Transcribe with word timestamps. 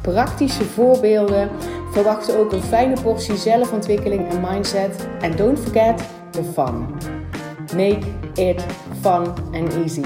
praktische 0.00 0.64
voorbeelden. 0.64 1.50
Verwacht 1.90 2.36
ook 2.36 2.52
een 2.52 2.62
fijne 2.62 3.00
portie 3.02 3.36
zelfontwikkeling 3.36 4.28
en 4.28 4.40
mindset. 4.40 5.08
En 5.20 5.36
don't 5.36 5.58
forget 5.58 6.02
the 6.30 6.42
fun. 6.42 6.86
Make 7.76 8.06
it 8.34 8.64
fun 9.00 9.26
and 9.52 9.74
easy. 9.74 10.04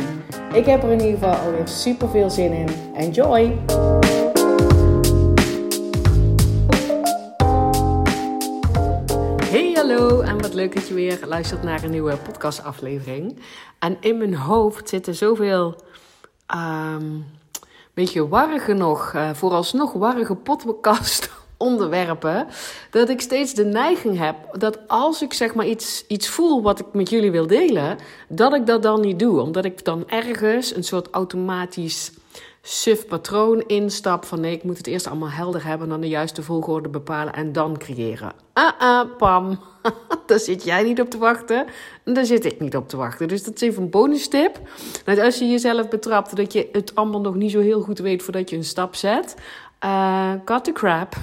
Ik 0.53 0.67
heb 0.67 0.83
er 0.83 0.91
in 0.91 1.01
ieder 1.01 1.19
geval 1.19 1.35
alweer 1.35 1.69
super 1.69 2.09
veel 2.09 2.31
zin 2.31 2.53
in. 2.53 2.69
Enjoy! 2.95 3.59
Hey 9.51 9.73
hallo 9.75 10.21
en 10.21 10.41
wat 10.41 10.55
leuk 10.55 10.75
dat 10.75 10.89
je 10.89 10.95
weer 10.95 11.19
luistert 11.27 11.63
naar 11.63 11.85
een 11.85 11.91
nieuwe 11.91 12.17
podcastaflevering. 12.17 13.39
En 13.79 13.97
in 14.01 14.19
mijn 14.19 14.35
hoofd 14.35 14.89
zitten 14.89 15.15
zoveel 15.15 15.77
um, 16.55 17.25
beetje 17.95 18.29
warrige 18.29 18.73
nog, 18.73 19.13
uh, 19.15 19.31
vooralsnog 19.33 19.93
warrige 19.93 20.35
podcast 20.35 21.31
onderwerpen, 21.57 22.47
dat 22.91 23.09
ik 23.09 23.21
steeds 23.21 23.55
de 23.55 23.65
neiging 23.65 24.19
heb 24.19 24.37
dat 24.53 24.79
als 24.87 25.23
ik 25.23 25.33
zeg 25.33 25.55
maar 25.55 25.67
iets, 25.67 26.05
iets 26.09 26.29
voel 26.29 26.63
wat 26.63 26.81
ik 26.81 26.87
met 26.93 27.11
jullie 27.11 27.31
wil 27.31 27.47
delen, 27.47 27.99
dat 28.29 28.55
ik 28.55 28.67
dat 28.67 28.83
dan 28.83 29.01
niet 29.01 29.19
doe. 29.19 29.41
Omdat 29.41 29.65
ik 29.65 29.85
dan 29.85 30.09
ergens 30.09 30.77
een 30.77 30.85
soort 30.85 31.09
automatisch 31.11 32.13
suf 32.67 33.07
patroon 33.07 33.63
instap 33.67 34.25
van 34.25 34.41
nee, 34.41 34.53
ik 34.53 34.63
moet 34.63 34.77
het 34.77 34.87
eerst 34.87 35.07
allemaal 35.07 35.31
helder 35.31 35.65
hebben, 35.65 35.89
dan 35.89 36.01
de 36.01 36.09
juiste 36.09 36.43
volgorde 36.43 36.89
bepalen 36.89 37.33
en 37.33 37.53
dan 37.53 37.79
creëren. 37.79 38.33
Ah, 38.53 38.73
ah, 38.79 39.17
pam. 39.17 39.61
daar 40.27 40.39
zit 40.39 40.65
jij 40.65 40.83
niet 40.83 41.01
op 41.01 41.11
te 41.11 41.19
wachten. 41.19 41.67
En 42.05 42.15
daar 42.15 42.25
zit 42.25 42.45
ik 42.45 42.61
niet 42.61 42.77
op 42.77 42.89
te 42.89 42.97
wachten. 42.97 43.29
Dus 43.29 43.45
dat 43.45 43.55
is 43.55 43.61
even 43.61 43.83
een 43.83 43.91
bonus 43.91 44.29
tip. 44.29 44.61
Dat 45.05 45.19
als 45.19 45.39
je 45.39 45.49
jezelf 45.49 45.89
betrapt 45.89 46.37
dat 46.37 46.53
je 46.53 46.69
het 46.73 46.95
allemaal 46.95 47.21
nog 47.21 47.35
niet 47.35 47.51
zo 47.51 47.61
heel 47.61 47.81
goed 47.81 47.99
weet 47.99 48.23
voordat 48.23 48.51
je 48.51 48.57
een 48.57 48.65
stap 48.65 48.95
zet. 48.95 49.35
Uh, 49.85 50.33
cut 50.45 50.65
the 50.65 50.73
crap. 50.73 51.15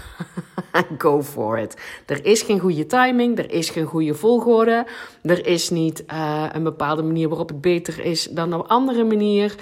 Go 0.98 1.22
for 1.22 1.60
it. 1.60 1.78
Er 2.06 2.26
is 2.26 2.42
geen 2.42 2.60
goede 2.60 2.86
timing, 2.86 3.38
er 3.38 3.52
is 3.52 3.70
geen 3.70 3.86
goede 3.86 4.14
volgorde. 4.14 4.86
Er 5.24 5.46
is 5.46 5.70
niet 5.70 6.04
uh, 6.14 6.46
een 6.52 6.64
bepaalde 6.64 7.04
manier 7.04 7.30
waarop 7.30 7.50
het 7.50 7.62
beter 7.62 8.06
is 8.06 8.24
dan 8.24 8.54
op 8.54 8.60
een 8.60 8.68
andere 8.68 9.04
manier. 9.04 9.56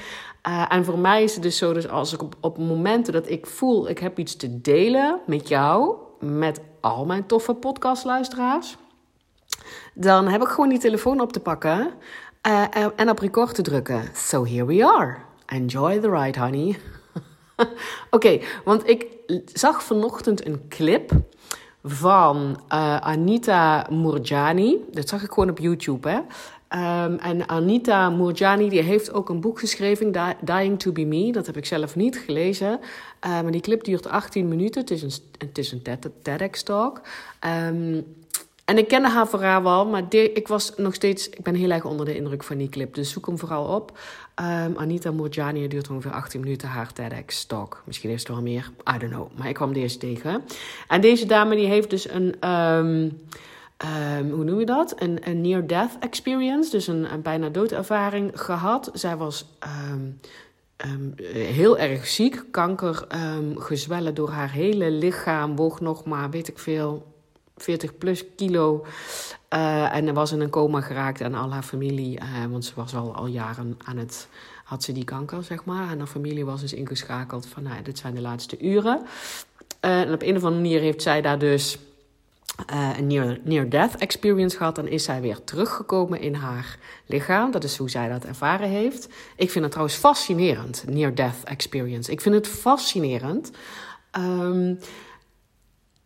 Uh, 0.48 0.66
en 0.70 0.86
voor 0.86 1.00
mij 1.00 1.24
is 1.24 1.34
het 1.34 1.44
dus 1.44 1.58
zo, 1.58 1.74
dus 1.74 1.88
als 1.88 2.14
ik 2.14 2.22
op, 2.22 2.36
op 2.40 2.58
momenten 2.58 3.14
dat 3.14 3.30
ik 3.30 3.46
voel, 3.46 3.90
ik 3.90 4.00
heb 4.00 4.20
iets 4.20 4.36
te 4.36 4.62
delen 4.62 5.20
met 5.26 5.48
jou, 5.48 5.96
met 6.20 6.62
al 6.82 7.06
mijn 7.06 7.26
toffe 7.26 7.54
podcastluisteraars, 7.54 8.78
dan 9.94 10.28
heb 10.28 10.42
ik 10.42 10.48
gewoon 10.48 10.70
die 10.70 10.80
telefoon 10.80 11.22
op 11.22 11.34
te 11.34 11.40
pakken 11.40 11.94
uh, 12.48 12.64
en 12.96 13.10
op 13.10 13.20
record 13.20 13.56
te 13.56 13.62
drukken. 13.62 14.04
So 14.14 14.46
here 14.46 14.66
we 14.66 14.86
are. 14.86 15.18
Enjoy 15.46 16.00
the 16.00 16.10
ride, 16.10 16.40
honey. 16.40 16.80
Oké, 18.10 18.40
want 18.64 18.88
ik 18.88 19.08
zag 19.54 19.84
vanochtend 19.84 20.46
een 20.46 20.68
clip 20.70 21.12
van 21.84 22.62
uh, 22.74 22.98
Anita 22.98 23.88
Murjani. 23.90 24.78
Dat 24.92 25.10
zag 25.10 25.24
ik 25.24 25.32
gewoon 25.32 25.50
op 25.50 25.60
YouTube, 25.60 26.10
hè. 26.10 26.20
Um, 27.06 27.16
en 27.18 27.50
Anita 27.50 28.10
Murjani 28.10 28.70
die 28.70 28.82
heeft 28.82 29.14
ook 29.14 29.30
een 29.30 29.42
boek 29.42 29.60
geschreven, 29.60 30.36
Dying 30.42 30.80
to 30.80 30.92
be 30.92 31.06
Me. 31.06 31.32
Dat 31.32 31.46
heb 31.46 31.58
ik 31.58 31.66
zelf 31.66 31.96
niet 31.96 32.18
gelezen. 32.18 32.80
Uh, 33.26 33.32
maar 33.42 33.52
die 33.52 33.62
clip 33.62 33.84
duurt 33.84 34.08
18 34.08 34.48
minuten. 34.48 34.82
Het 34.82 34.92
is 34.92 35.02
een, 35.02 35.12
het 35.38 35.58
is 35.58 35.72
een 35.72 35.82
TEDx-talk. 36.22 37.02
Um, 37.46 38.06
en 38.70 38.78
ik 38.78 38.88
kende 38.88 39.10
haar 39.10 39.28
verhaal 39.28 39.64
wel, 39.64 39.86
maar 39.86 40.04
ik 40.14 40.48
was 40.48 40.74
nog 40.78 40.94
steeds... 40.94 41.30
Ik 41.30 41.44
ben 41.44 41.56
heel 41.56 41.70
erg 41.70 41.86
onder 41.86 42.06
de 42.06 42.16
indruk 42.16 42.44
van 42.44 42.58
die 42.58 42.70
clip. 42.70 42.94
Dus 42.94 43.12
zoek 43.12 43.26
hem 43.26 43.38
vooral 43.38 43.76
op. 43.76 43.98
Um, 44.42 44.78
Anita 44.78 45.12
Morjani 45.12 45.68
duurt 45.68 45.90
ongeveer 45.90 46.12
18 46.12 46.40
minuten 46.40 46.68
haar 46.68 46.94
TEDx-talk. 46.94 47.82
Misschien 47.86 48.10
is 48.10 48.20
het 48.20 48.28
wel 48.28 48.42
meer. 48.42 48.72
I 48.96 48.98
don't 48.98 49.12
know. 49.12 49.28
Maar 49.38 49.48
ik 49.48 49.56
kwam 49.56 49.74
deze 49.74 49.98
tegen. 49.98 50.44
En 50.88 51.02
deze 51.02 51.26
dame 51.26 51.56
die 51.56 51.68
heeft 51.68 51.90
dus 51.90 52.10
een... 52.10 52.50
Um, 52.50 53.20
um, 54.18 54.32
hoe 54.32 54.44
noem 54.44 54.60
je 54.60 54.66
dat? 54.66 54.94
Een, 55.02 55.30
een 55.30 55.42
near-death 55.42 55.98
experience. 56.00 56.72
Dus 56.72 56.88
een, 56.88 57.14
een 57.14 57.22
bijna 57.22 57.50
doodervaring 57.50 58.32
gehad. 58.34 58.90
Zij 58.94 59.18
was... 59.18 59.46
Heel 61.34 61.78
erg 61.78 62.08
ziek, 62.08 62.44
kanker, 62.52 63.08
gezwellen 63.56 64.16
door 64.16 64.30
haar 64.30 64.52
hele 64.52 64.92
lichaam, 64.92 65.56
woog 65.56 65.80
nog 65.80 66.06
maar, 66.06 66.30
weet 66.30 66.48
ik 66.48 66.60
veel, 66.60 67.06
40 67.64 67.98
plus 67.98 68.24
kilo. 68.36 68.86
Uh, 69.54 69.96
en 69.96 70.14
was 70.14 70.32
in 70.32 70.40
een 70.40 70.50
coma 70.50 70.82
geraakt 70.82 71.22
en 71.22 71.36
al 71.36 71.52
haar 71.52 71.64
familie, 71.64 72.20
uh, 72.20 72.46
want 72.50 72.66
ze 72.66 72.72
was 72.76 72.96
al, 72.96 73.16
al 73.16 73.26
jaren 73.26 73.78
aan 73.84 73.98
het, 73.98 74.28
had 74.64 74.84
ze 74.84 74.92
die 74.92 75.04
kanker, 75.04 75.44
zeg 75.44 75.66
maar. 75.66 75.92
En 75.92 75.98
haar 75.98 76.08
familie 76.08 76.46
was 76.46 76.62
dus 76.62 76.74
ingeschakeld 76.74 77.46
van, 77.48 77.64
nou, 77.64 77.82
dit 77.82 77.98
zijn 77.98 78.16
de 78.16 78.22
laatste 78.22 78.60
uren. 78.60 79.02
Uh, 79.86 80.02
en 80.02 80.14
op 80.14 80.22
een 80.22 80.36
of 80.36 80.44
andere 80.44 80.62
manier 80.62 80.80
heeft 80.80 81.02
zij 81.02 81.22
daar 81.22 81.40
dus 81.40 81.78
een 82.66 83.40
near-death 83.44 83.96
experience 83.96 84.58
gehad. 84.58 84.76
Dan 84.76 84.88
is 84.88 85.04
zij 85.04 85.22
weer 85.22 85.44
teruggekomen 85.44 86.20
in 86.22 86.34
haar 86.34 86.78
lichaam. 87.06 87.52
Dat 87.52 87.64
is 87.64 87.78
hoe 87.78 87.90
zij 87.90 88.10
dat 88.10 88.26
ervaren 88.26 88.70
heeft. 88.70 89.10
Ik 89.36 89.50
vind 89.52 89.64
het 89.64 89.72
trouwens 89.72 89.98
fascinerend, 89.98 90.84
near-death 90.88 91.44
experience. 91.44 92.12
Ik 92.12 92.22
vind 92.22 92.36
het 92.36 92.48
fascinerend. 92.48 93.52
Um, 94.18 94.80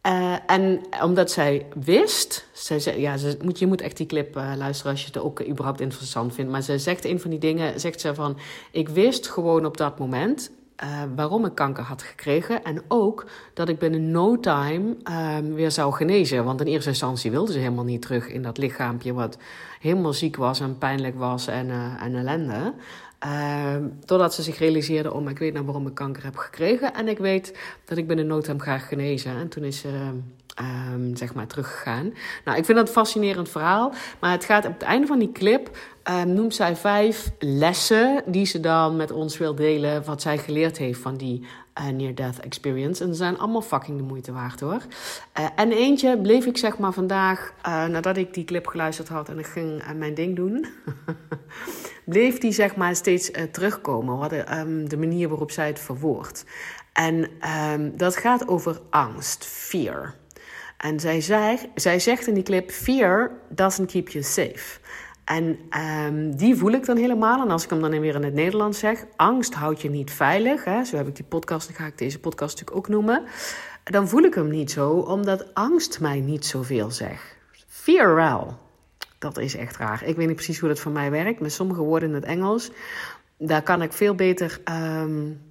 uh, 0.07 0.35
en 0.45 0.81
omdat 1.01 1.31
zij 1.31 1.65
wist, 1.75 2.47
zij 2.51 2.79
zei, 2.79 3.01
ja, 3.01 3.15
moet, 3.41 3.59
je 3.59 3.67
moet 3.67 3.81
echt 3.81 3.97
die 3.97 4.05
clip 4.05 4.37
uh, 4.37 4.51
luisteren 4.57 4.91
als 4.91 5.01
je 5.01 5.07
het 5.07 5.17
ook 5.17 5.47
überhaupt 5.47 5.81
interessant 5.81 6.33
vindt. 6.33 6.51
Maar 6.51 6.61
ze 6.61 6.77
zegt 6.77 7.05
een 7.05 7.19
van 7.19 7.29
die 7.29 7.39
dingen, 7.39 7.79
zegt 7.79 8.01
ze 8.01 8.15
van, 8.15 8.37
ik 8.71 8.89
wist 8.89 9.29
gewoon 9.29 9.65
op 9.65 9.77
dat 9.77 9.99
moment 9.99 10.51
uh, 10.83 11.01
waarom 11.15 11.45
ik 11.45 11.55
kanker 11.55 11.83
had 11.83 12.01
gekregen. 12.01 12.63
En 12.63 12.81
ook 12.87 13.25
dat 13.53 13.69
ik 13.69 13.79
binnen 13.79 14.11
no 14.11 14.39
time 14.39 14.95
weer 15.55 15.71
zou 15.71 15.93
genezen. 15.93 16.43
Want 16.43 16.61
in 16.61 16.67
eerste 16.67 16.89
instantie 16.89 17.31
wilde 17.31 17.51
ze 17.51 17.59
helemaal 17.59 17.83
niet 17.83 18.01
terug 18.01 18.27
in 18.27 18.41
dat 18.41 18.57
lichaampje 18.57 19.13
wat 19.13 19.37
helemaal 19.79 20.13
ziek 20.13 20.35
was 20.35 20.59
en 20.59 20.77
pijnlijk 20.77 21.17
was 21.17 21.47
en, 21.47 21.69
en 21.99 22.15
ellende. 22.15 22.73
Uh, 23.25 23.75
doordat 24.05 24.33
ze 24.33 24.41
zich 24.41 24.57
realiseerde, 24.57 25.13
oh, 25.13 25.21
maar 25.21 25.31
ik 25.31 25.37
weet 25.37 25.53
nou 25.53 25.65
waarom 25.65 25.87
ik 25.87 25.93
kanker 25.93 26.23
heb 26.23 26.37
gekregen. 26.37 26.93
En 26.93 27.07
ik 27.07 27.17
weet 27.17 27.57
dat 27.85 27.97
ik 27.97 28.07
binnen 28.07 28.27
nood 28.27 28.47
heb 28.47 28.61
graag 28.61 28.87
genezen. 28.87 29.35
En 29.35 29.47
toen 29.47 29.63
is 29.63 29.79
ze, 29.79 30.19
uh, 30.61 31.15
zeg 31.15 31.33
maar, 31.33 31.47
teruggegaan. 31.47 32.13
Nou, 32.45 32.57
ik 32.57 32.65
vind 32.65 32.77
dat 32.77 32.87
een 32.87 32.93
fascinerend 32.93 33.49
verhaal. 33.49 33.93
Maar 34.19 34.31
het 34.31 34.45
gaat 34.45 34.65
op 34.65 34.73
het 34.73 34.83
einde 34.83 35.07
van 35.07 35.19
die 35.19 35.31
clip, 35.31 35.77
uh, 36.09 36.23
noemt 36.23 36.55
zij 36.55 36.75
vijf 36.75 37.31
lessen 37.39 38.23
die 38.25 38.45
ze 38.45 38.59
dan 38.59 38.95
met 38.95 39.11
ons 39.11 39.37
wil 39.37 39.55
delen. 39.55 40.05
Wat 40.05 40.21
zij 40.21 40.37
geleerd 40.37 40.77
heeft 40.77 40.99
van 40.99 41.17
die 41.17 41.45
uh, 41.79 41.87
near-death 41.87 42.39
experience. 42.39 43.03
En 43.03 43.09
ze 43.09 43.15
zijn 43.15 43.37
allemaal 43.37 43.61
fucking 43.61 43.97
de 43.97 44.03
moeite 44.03 44.31
waard 44.31 44.59
hoor. 44.59 44.81
Uh, 45.39 45.45
en 45.55 45.71
eentje 45.71 46.17
bleef 46.17 46.45
ik 46.45 46.57
zeg 46.57 46.77
maar 46.77 46.93
vandaag, 46.93 47.53
uh, 47.67 47.85
nadat 47.85 48.17
ik 48.17 48.33
die 48.33 48.45
clip 48.45 48.67
geluisterd 48.67 49.07
had 49.07 49.29
en 49.29 49.39
ik 49.39 49.45
ging 49.45 49.83
mijn 49.95 50.13
ding 50.13 50.35
doen, 50.35 50.65
bleef 52.05 52.37
die 52.37 52.51
zeg 52.51 52.75
maar 52.75 52.95
steeds 52.95 53.31
terugkomen. 53.51 54.17
Wat, 54.17 54.31
um, 54.31 54.89
de 54.89 54.97
manier 54.97 55.29
waarop 55.29 55.51
zij 55.51 55.67
het 55.67 55.79
verwoordt. 55.79 56.45
En 56.93 57.29
dat 57.95 58.15
gaat 58.15 58.47
over 58.47 58.81
angst, 58.89 59.45
fear. 59.45 60.15
En 60.83 60.99
zij, 60.99 61.21
zei, 61.21 61.57
zij 61.75 61.99
zegt 61.99 62.27
in 62.27 62.33
die 62.33 62.43
clip: 62.43 62.71
Fear 62.71 63.31
doesn't 63.49 63.91
keep 63.91 64.09
you 64.09 64.23
safe. 64.23 64.79
En 65.23 65.59
um, 66.05 66.35
die 66.35 66.55
voel 66.55 66.71
ik 66.71 66.85
dan 66.85 66.97
helemaal. 66.97 67.41
En 67.41 67.51
als 67.51 67.63
ik 67.63 67.69
hem 67.69 67.81
dan 67.81 67.99
weer 67.99 68.15
in 68.15 68.23
het 68.23 68.33
Nederlands 68.33 68.79
zeg, 68.79 69.05
angst 69.15 69.53
houdt 69.53 69.81
je 69.81 69.89
niet 69.89 70.11
veilig. 70.11 70.63
Hè? 70.63 70.83
Zo 70.83 70.95
heb 70.95 71.07
ik 71.07 71.15
die 71.15 71.25
podcast, 71.25 71.67
dan 71.67 71.75
ga 71.75 71.85
ik 71.85 71.97
deze 71.97 72.19
podcast 72.19 72.51
natuurlijk 72.51 72.77
ook 72.77 72.93
noemen. 72.93 73.23
Dan 73.83 74.07
voel 74.07 74.21
ik 74.21 74.33
hem 74.33 74.49
niet 74.49 74.71
zo, 74.71 74.91
omdat 74.91 75.53
angst 75.53 75.99
mij 75.99 76.19
niet 76.19 76.45
zoveel 76.45 76.91
zegt. 76.91 77.35
Fear 77.67 78.15
wel. 78.15 78.57
Dat 79.19 79.37
is 79.37 79.55
echt 79.55 79.77
raar. 79.77 80.03
Ik 80.05 80.15
weet 80.15 80.27
niet 80.27 80.35
precies 80.35 80.59
hoe 80.59 80.69
dat 80.69 80.79
voor 80.79 80.91
mij 80.91 81.11
werkt. 81.11 81.39
Met 81.39 81.53
sommige 81.53 81.81
woorden 81.81 82.09
in 82.09 82.15
het 82.15 82.25
Engels, 82.25 82.71
daar 83.37 83.63
kan 83.63 83.81
ik 83.81 83.93
veel 83.93 84.15
beter 84.15 84.61
um, 85.01 85.41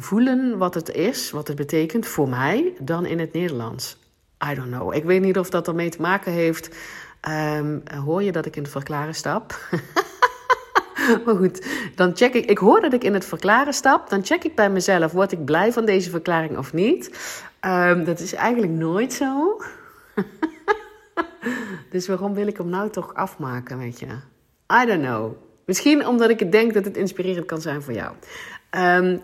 voelen 0.00 0.58
wat 0.58 0.74
het 0.74 0.90
is, 0.90 1.30
wat 1.30 1.48
het 1.48 1.56
betekent 1.56 2.06
voor 2.06 2.28
mij, 2.28 2.74
dan 2.80 3.06
in 3.06 3.18
het 3.18 3.32
Nederlands. 3.32 3.98
I 4.50 4.54
don't 4.54 4.70
know. 4.70 4.94
Ik 4.94 5.04
weet 5.04 5.22
niet 5.22 5.38
of 5.38 5.50
dat 5.50 5.68
ermee 5.68 5.88
te 5.88 6.00
maken 6.00 6.32
heeft 6.32 6.70
Um, 7.28 7.82
hoor 8.04 8.22
je 8.22 8.32
dat 8.32 8.46
ik 8.46 8.56
in 8.56 8.62
het 8.62 8.70
verklaren 8.70 9.14
stap? 9.14 9.58
maar 11.24 11.36
goed, 11.36 11.66
dan 11.94 12.16
check 12.16 12.34
ik. 12.34 12.44
Ik 12.44 12.58
hoor 12.58 12.80
dat 12.80 12.92
ik 12.92 13.04
in 13.04 13.14
het 13.14 13.24
verklaren 13.24 13.72
stap. 13.72 14.10
Dan 14.10 14.24
check 14.24 14.44
ik 14.44 14.54
bij 14.54 14.70
mezelf: 14.70 15.12
word 15.12 15.32
ik 15.32 15.44
blij 15.44 15.72
van 15.72 15.84
deze 15.84 16.10
verklaring 16.10 16.58
of 16.58 16.72
niet? 16.72 17.10
Um, 17.60 18.04
dat 18.04 18.20
is 18.20 18.32
eigenlijk 18.32 18.72
nooit 18.72 19.12
zo. 19.12 19.56
Dus 21.90 22.08
waarom 22.08 22.34
wil 22.34 22.46
ik 22.46 22.56
hem 22.56 22.68
nou 22.68 22.90
toch 22.90 23.14
afmaken, 23.14 23.78
weet 23.78 24.00
je? 24.00 24.06
I 24.82 24.86
don't 24.86 25.02
know. 25.02 25.32
Misschien 25.64 26.06
omdat 26.06 26.30
ik 26.30 26.52
denk 26.52 26.74
dat 26.74 26.84
het 26.84 26.96
inspirerend 26.96 27.46
kan 27.46 27.60
zijn 27.60 27.82
voor 27.82 27.92
jou. 27.92 28.14
Um, 28.70 29.20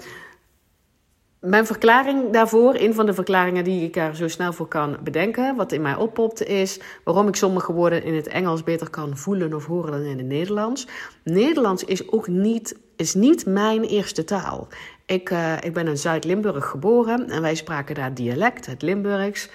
mijn 1.44 1.66
verklaring 1.66 2.32
daarvoor, 2.32 2.74
een 2.74 2.94
van 2.94 3.06
de 3.06 3.14
verklaringen 3.14 3.64
die 3.64 3.84
ik 3.84 3.96
er 3.96 4.16
zo 4.16 4.28
snel 4.28 4.52
voor 4.52 4.68
kan 4.68 4.96
bedenken, 5.02 5.56
wat 5.56 5.72
in 5.72 5.82
mij 5.82 5.94
oppopte, 5.94 6.44
is 6.44 6.80
waarom 7.04 7.28
ik 7.28 7.36
sommige 7.36 7.72
woorden 7.72 8.02
in 8.04 8.14
het 8.14 8.26
Engels 8.26 8.62
beter 8.62 8.90
kan 8.90 9.16
voelen 9.16 9.54
of 9.54 9.66
horen 9.66 9.92
dan 9.92 10.02
in 10.02 10.18
het 10.18 10.26
Nederlands. 10.26 10.86
Nederlands 11.22 11.84
is 11.84 12.12
ook 12.12 12.28
niet, 12.28 12.76
is 12.96 13.14
niet 13.14 13.46
mijn 13.46 13.82
eerste 13.82 14.24
taal. 14.24 14.68
Ik, 15.06 15.30
uh, 15.30 15.52
ik 15.60 15.72
ben 15.72 15.86
in 15.86 15.98
Zuid-Limburg 15.98 16.66
geboren 16.66 17.28
en 17.28 17.42
wij 17.42 17.54
spraken 17.54 17.94
daar 17.94 18.14
dialect, 18.14 18.66
het 18.66 18.82
Limburgs. 18.82 19.48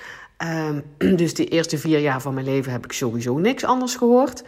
Um, 0.67 0.83
dus 1.17 1.33
de 1.33 1.45
eerste 1.45 1.77
vier 1.77 1.99
jaar 1.99 2.21
van 2.21 2.33
mijn 2.33 2.45
leven 2.45 2.71
heb 2.71 2.85
ik 2.85 2.91
sowieso 2.91 3.37
niks 3.37 3.63
anders 3.63 3.95
gehoord 3.95 4.43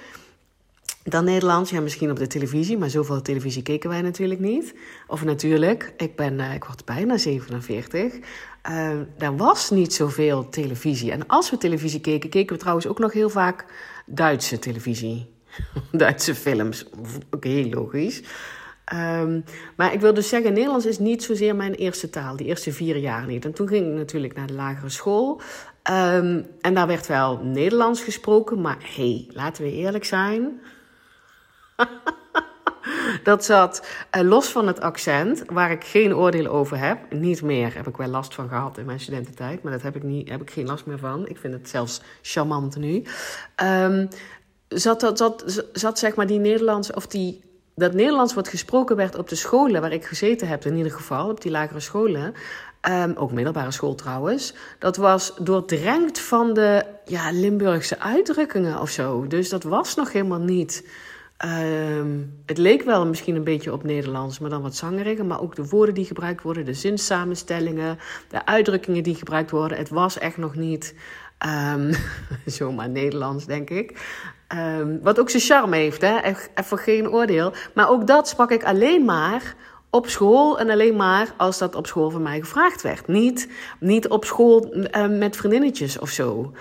dan 1.03 1.25
Nederlands. 1.25 1.69
Ja, 1.69 1.81
misschien 1.81 2.12
op 2.12 2.18
de 2.18 2.27
televisie, 2.27 2.77
maar 2.77 2.89
zoveel 2.89 3.21
televisie 3.21 3.63
keken 3.63 3.89
wij 3.89 4.01
natuurlijk 4.01 4.39
niet. 4.39 4.75
Of 5.07 5.24
natuurlijk, 5.24 5.94
ik, 5.98 6.15
ben, 6.15 6.39
uh, 6.39 6.53
ik 6.53 6.63
word 6.63 6.86
bijna 6.86 7.18
47. 7.18 8.13
Uh, 8.69 8.89
er 9.18 9.36
was 9.38 9.69
niet 9.69 9.94
zoveel 9.94 10.50
televisie. 10.50 11.12
En 11.12 11.27
als 11.27 11.50
we 11.50 11.57
televisie 11.57 12.01
keken, 12.01 12.30
keken 12.30 12.53
we 12.53 12.59
trouwens 12.59 12.88
ook 12.88 13.00
nog 13.00 13.13
heel 13.13 13.30
vaak 13.30 13.65
Duitse 14.06 14.59
televisie. 14.59 15.30
Duitse 15.92 16.36
films, 16.36 16.86
ook 17.30 17.44
heel 17.44 17.69
logisch. 17.69 18.21
Um, 18.94 19.44
maar 19.75 19.94
ik 19.94 20.00
wil 20.00 20.13
dus 20.13 20.30
zeggen, 20.30 20.54
Nederlands 20.54 20.86
is 20.86 21.00
niet 21.00 21.24
zozeer 21.24 21.56
mijn 21.56 21.74
eerste 21.74 22.09
taal, 22.09 22.36
die 22.36 22.47
eerste 22.47 22.71
vier 22.71 22.97
jaar 22.97 23.25
niet. 23.27 23.45
En 23.45 23.54
toen 23.54 23.68
ging 23.68 23.88
ik 23.88 23.94
natuurlijk 23.94 24.36
naar 24.36 24.47
de 24.47 24.54
lagere 24.54 24.89
school. 24.89 25.42
Um, 25.92 26.45
en 26.62 26.74
daar 26.74 26.88
werd 26.88 27.07
wel 27.07 27.38
Nederlands 27.44 28.01
gesproken, 28.01 28.62
maar 28.62 28.77
hey, 28.95 29.27
laten 29.30 29.63
we 29.63 29.71
eerlijk 29.71 30.06
zijn. 30.06 30.62
dat 33.24 33.45
zat 33.45 33.88
uh, 34.16 34.22
los 34.22 34.48
van 34.48 34.68
het 34.68 34.80
accent, 34.80 35.44
waar 35.48 35.72
ik 35.72 35.83
geen 35.83 36.16
oordeel 36.16 36.48
over 36.48 36.78
heb. 36.78 36.98
Niet 37.13 37.42
meer 37.42 37.75
heb 37.75 37.88
ik 37.88 37.98
wel 37.98 38.07
last 38.07 38.33
van 38.33 38.48
gehad 38.48 38.78
in 38.78 38.86
mijn 38.86 39.00
studententijd, 39.00 39.63
maar 39.63 39.72
dat 39.72 39.81
heb 39.81 39.95
ik, 39.95 40.04
niet, 40.04 40.30
heb 40.30 40.42
ik 40.42 40.51
geen 40.51 40.68
last 40.68 40.86
meer 40.86 41.00
van. 41.00 41.28
Ik 41.28 41.38
vind 41.38 41.54
het 41.54 41.69
zelfs 41.69 42.01
charmant 42.22 42.75
nu. 42.75 43.04
Um, 43.63 44.07
zat, 44.68 45.00
dat, 45.00 45.18
zat, 45.18 45.66
zat 45.74 46.00
zeg 46.00 46.16
maar 46.16 46.28
die 46.28 46.39
Nederlands, 46.39 46.94
of 46.94 47.07
die, 47.07 47.44
dat 47.75 47.94
Nederlands 47.94 48.33
wat 48.33 48.48
gesproken 48.48 48.95
werd 48.95 49.18
op 49.18 49.30
de 49.30 49.36
scholen 49.36 49.81
waar 49.81 49.92
ik 49.92 50.06
gezeten 50.06 50.48
heb, 50.48 50.66
in 50.66 50.75
ieder 50.75 50.92
geval, 50.92 51.30
op 51.30 51.42
die 51.42 51.51
lagere 51.51 51.80
scholen. 51.80 52.33
Um, 52.89 53.16
ook 53.16 53.31
middelbare 53.31 53.72
school 53.72 53.95
trouwens. 53.95 54.54
Dat 54.80 54.98
was 54.98 55.33
doordrenkt 55.42 56.19
van 56.19 56.54
de 56.54 56.86
ja, 57.06 57.31
Limburgse 57.31 58.00
uitdrukkingen 58.00 58.80
of 58.80 58.89
zo. 58.89 59.28
Dus 59.28 59.50
dat 59.50 59.63
was 59.63 59.95
nog 59.95 60.12
helemaal 60.12 60.39
niet 60.39 60.83
Um, 61.45 62.41
het 62.45 62.57
leek 62.57 62.83
wel 62.83 63.05
misschien 63.05 63.35
een 63.35 63.43
beetje 63.43 63.73
op 63.73 63.83
Nederlands, 63.83 64.39
maar 64.39 64.49
dan 64.49 64.61
wat 64.61 64.75
zangeriger. 64.75 65.25
Maar 65.25 65.41
ook 65.41 65.55
de 65.55 65.67
woorden 65.67 65.95
die 65.95 66.05
gebruikt 66.05 66.41
worden, 66.41 66.65
de 66.65 66.73
zinssamenstellingen, 66.73 67.99
de 68.29 68.45
uitdrukkingen 68.45 69.03
die 69.03 69.15
gebruikt 69.15 69.51
worden. 69.51 69.77
Het 69.77 69.89
was 69.89 70.17
echt 70.17 70.38
nog 70.38 70.55
niet 70.55 70.95
um, 71.73 71.91
zomaar 72.45 72.89
Nederlands, 72.89 73.45
denk 73.45 73.69
ik. 73.69 74.01
Um, 74.55 74.99
wat 75.01 75.19
ook 75.19 75.29
zijn 75.29 75.43
charme 75.43 75.75
heeft, 75.75 76.01
hè? 76.01 76.19
even 76.55 76.77
geen 76.77 77.09
oordeel. 77.09 77.53
Maar 77.73 77.89
ook 77.89 78.07
dat 78.07 78.27
sprak 78.27 78.51
ik 78.51 78.63
alleen 78.63 79.05
maar 79.05 79.55
op 79.89 80.07
school 80.07 80.59
en 80.59 80.69
alleen 80.69 80.95
maar 80.95 81.33
als 81.37 81.57
dat 81.57 81.75
op 81.75 81.87
school 81.87 82.09
van 82.09 82.21
mij 82.21 82.39
gevraagd 82.39 82.81
werd. 82.81 83.07
Niet, 83.07 83.49
niet 83.79 84.07
op 84.07 84.25
school 84.25 84.73
met 85.09 85.35
vriendinnetjes 85.35 85.99
of 85.99 86.09
zo. 86.09 86.53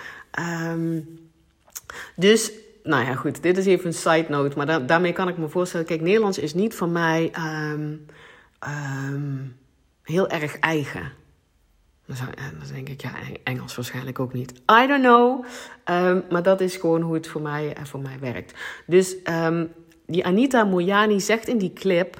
dus 2.15 2.51
nou 2.83 3.05
ja, 3.05 3.15
goed, 3.15 3.43
dit 3.43 3.57
is 3.57 3.65
even 3.65 3.85
een 3.85 3.93
side 3.93 4.25
note, 4.29 4.57
maar 4.57 4.85
daarmee 4.85 5.13
kan 5.13 5.27
ik 5.27 5.37
me 5.37 5.47
voorstellen. 5.47 5.85
Kijk, 5.85 6.01
Nederlands 6.01 6.37
is 6.37 6.53
niet 6.53 6.75
voor 6.75 6.89
mij 6.89 7.31
um, 7.73 8.05
um, 9.13 9.57
heel 10.03 10.29
erg 10.29 10.59
eigen. 10.59 11.11
Dan, 12.05 12.15
zou, 12.15 12.29
dan 12.59 12.73
denk 12.73 12.89
ik, 12.89 13.01
ja, 13.01 13.11
Engels 13.43 13.75
waarschijnlijk 13.75 14.19
ook 14.19 14.33
niet. 14.33 14.51
I 14.51 14.87
don't 14.87 15.01
know. 15.01 15.45
Um, 15.85 16.23
maar 16.29 16.43
dat 16.43 16.61
is 16.61 16.75
gewoon 16.75 17.01
hoe 17.01 17.13
het 17.13 17.27
voor 17.27 17.41
mij, 17.41 17.77
uh, 17.77 17.85
voor 17.85 17.99
mij 17.99 18.17
werkt. 18.19 18.53
Dus 18.85 19.15
die 20.05 20.25
Anita 20.25 20.63
Moyani 20.63 21.19
zegt 21.19 21.47
in 21.47 21.57
die 21.57 21.73
clip: 21.73 22.17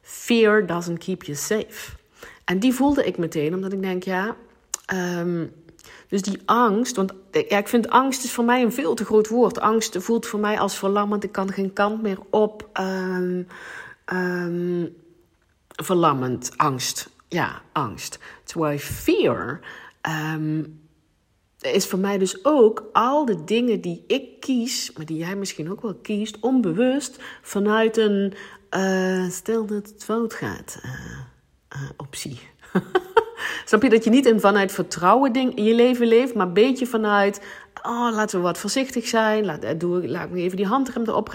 Fear 0.00 0.66
doesn't 0.66 0.98
keep 0.98 1.22
you 1.22 1.36
safe. 1.36 1.96
En 2.44 2.58
die 2.58 2.72
voelde 2.72 3.04
ik 3.04 3.18
meteen, 3.18 3.54
omdat 3.54 3.72
ik 3.72 3.82
denk, 3.82 4.02
ja. 4.02 4.36
Dus 6.14 6.22
die 6.22 6.40
angst, 6.44 6.96
want 6.96 7.12
ja, 7.30 7.58
ik 7.58 7.68
vind 7.68 7.90
angst 7.90 8.24
is 8.24 8.32
voor 8.32 8.44
mij 8.44 8.62
een 8.62 8.72
veel 8.72 8.94
te 8.94 9.04
groot 9.04 9.28
woord. 9.28 9.60
Angst 9.60 9.96
voelt 9.98 10.26
voor 10.26 10.40
mij 10.40 10.58
als 10.58 10.78
verlammend. 10.78 11.24
Ik 11.24 11.32
kan 11.32 11.52
geen 11.52 11.72
kant 11.72 12.02
meer 12.02 12.18
op. 12.30 12.68
Um, 12.80 13.46
verlammend, 15.68 16.52
angst. 16.56 17.10
Ja, 17.28 17.62
angst. 17.72 18.18
Terwijl 18.44 18.78
fear 18.78 19.60
um, 20.34 20.80
is 21.60 21.86
voor 21.86 21.98
mij 21.98 22.18
dus 22.18 22.44
ook 22.44 22.90
al 22.92 23.24
de 23.24 23.44
dingen 23.44 23.80
die 23.80 24.04
ik 24.06 24.40
kies, 24.40 24.92
maar 24.96 25.06
die 25.06 25.18
jij 25.18 25.36
misschien 25.36 25.70
ook 25.70 25.82
wel 25.82 25.94
kiest, 25.94 26.40
onbewust 26.40 27.22
vanuit 27.42 27.96
een 27.96 28.34
uh, 28.70 29.30
stel 29.30 29.66
dat 29.66 29.88
het 29.88 30.04
fout 30.04 30.34
gaat 30.34 30.80
uh, 30.84 31.82
uh, 31.82 31.90
optie. 31.96 32.40
Snap 33.64 33.82
je 33.82 33.90
dat 33.90 34.04
je 34.04 34.10
niet 34.10 34.34
vanuit 34.36 34.72
vertrouwen 34.72 35.32
ding 35.32 35.56
in 35.56 35.64
je 35.64 35.74
leven 35.74 36.06
leeft, 36.06 36.34
maar 36.34 36.46
een 36.46 36.52
beetje 36.52 36.86
vanuit. 36.86 37.40
Oh, 37.82 38.08
laten 38.12 38.38
we 38.38 38.44
wat 38.44 38.58
voorzichtig 38.58 39.06
zijn. 39.06 39.44
Laat, 39.44 39.62
eh, 39.62 39.78
doe, 39.78 40.08
laat 40.08 40.30
me 40.30 40.40
even 40.40 40.56
die 40.56 40.66
handrem 40.66 41.02
erop 41.06 41.34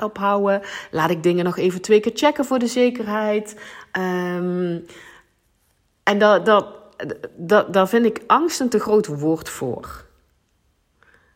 ophouden. 0.00 0.60
Laat 0.90 1.10
ik 1.10 1.22
dingen 1.22 1.44
nog 1.44 1.56
even 1.56 1.80
twee 1.80 2.00
keer 2.00 2.12
checken 2.14 2.44
voor 2.44 2.58
de 2.58 2.66
zekerheid. 2.66 3.56
Um, 3.98 4.84
en 6.02 6.18
dat, 6.18 6.46
dat, 6.46 6.66
dat, 7.36 7.72
daar 7.72 7.88
vind 7.88 8.06
ik 8.06 8.20
angst 8.26 8.60
een 8.60 8.68
te 8.68 8.78
groot 8.78 9.06
woord 9.06 9.48
voor. 9.48 10.04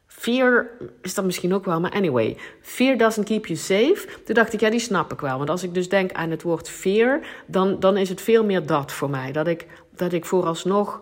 Fear 0.06 0.70
is 1.03 1.15
dat 1.15 1.25
misschien 1.25 1.55
ook 1.55 1.65
wel, 1.65 1.81
maar 1.81 1.91
anyway. 1.91 2.37
Fear 2.61 2.97
doesn't 2.97 3.27
keep 3.27 3.47
you 3.47 3.59
safe. 3.59 4.06
Toen 4.25 4.35
dacht 4.35 4.53
ik, 4.53 4.61
ja, 4.61 4.70
die 4.70 4.81
snap 4.81 5.12
ik 5.12 5.20
wel. 5.20 5.37
Want 5.37 5.50
als 5.50 5.62
ik 5.62 5.75
dus 5.75 5.88
denk 5.88 6.12
aan 6.12 6.31
het 6.31 6.43
woord 6.43 6.69
fear, 6.69 7.20
dan, 7.47 7.81
dan 7.81 7.97
is 7.97 8.09
het 8.09 8.20
veel 8.20 8.44
meer 8.44 8.67
dat 8.67 8.93
voor 8.93 9.11
mij. 9.11 9.32
Dat 9.32 9.47
ik, 9.47 9.67
dat 9.96 10.12
ik 10.12 10.25
vooralsnog 10.25 11.00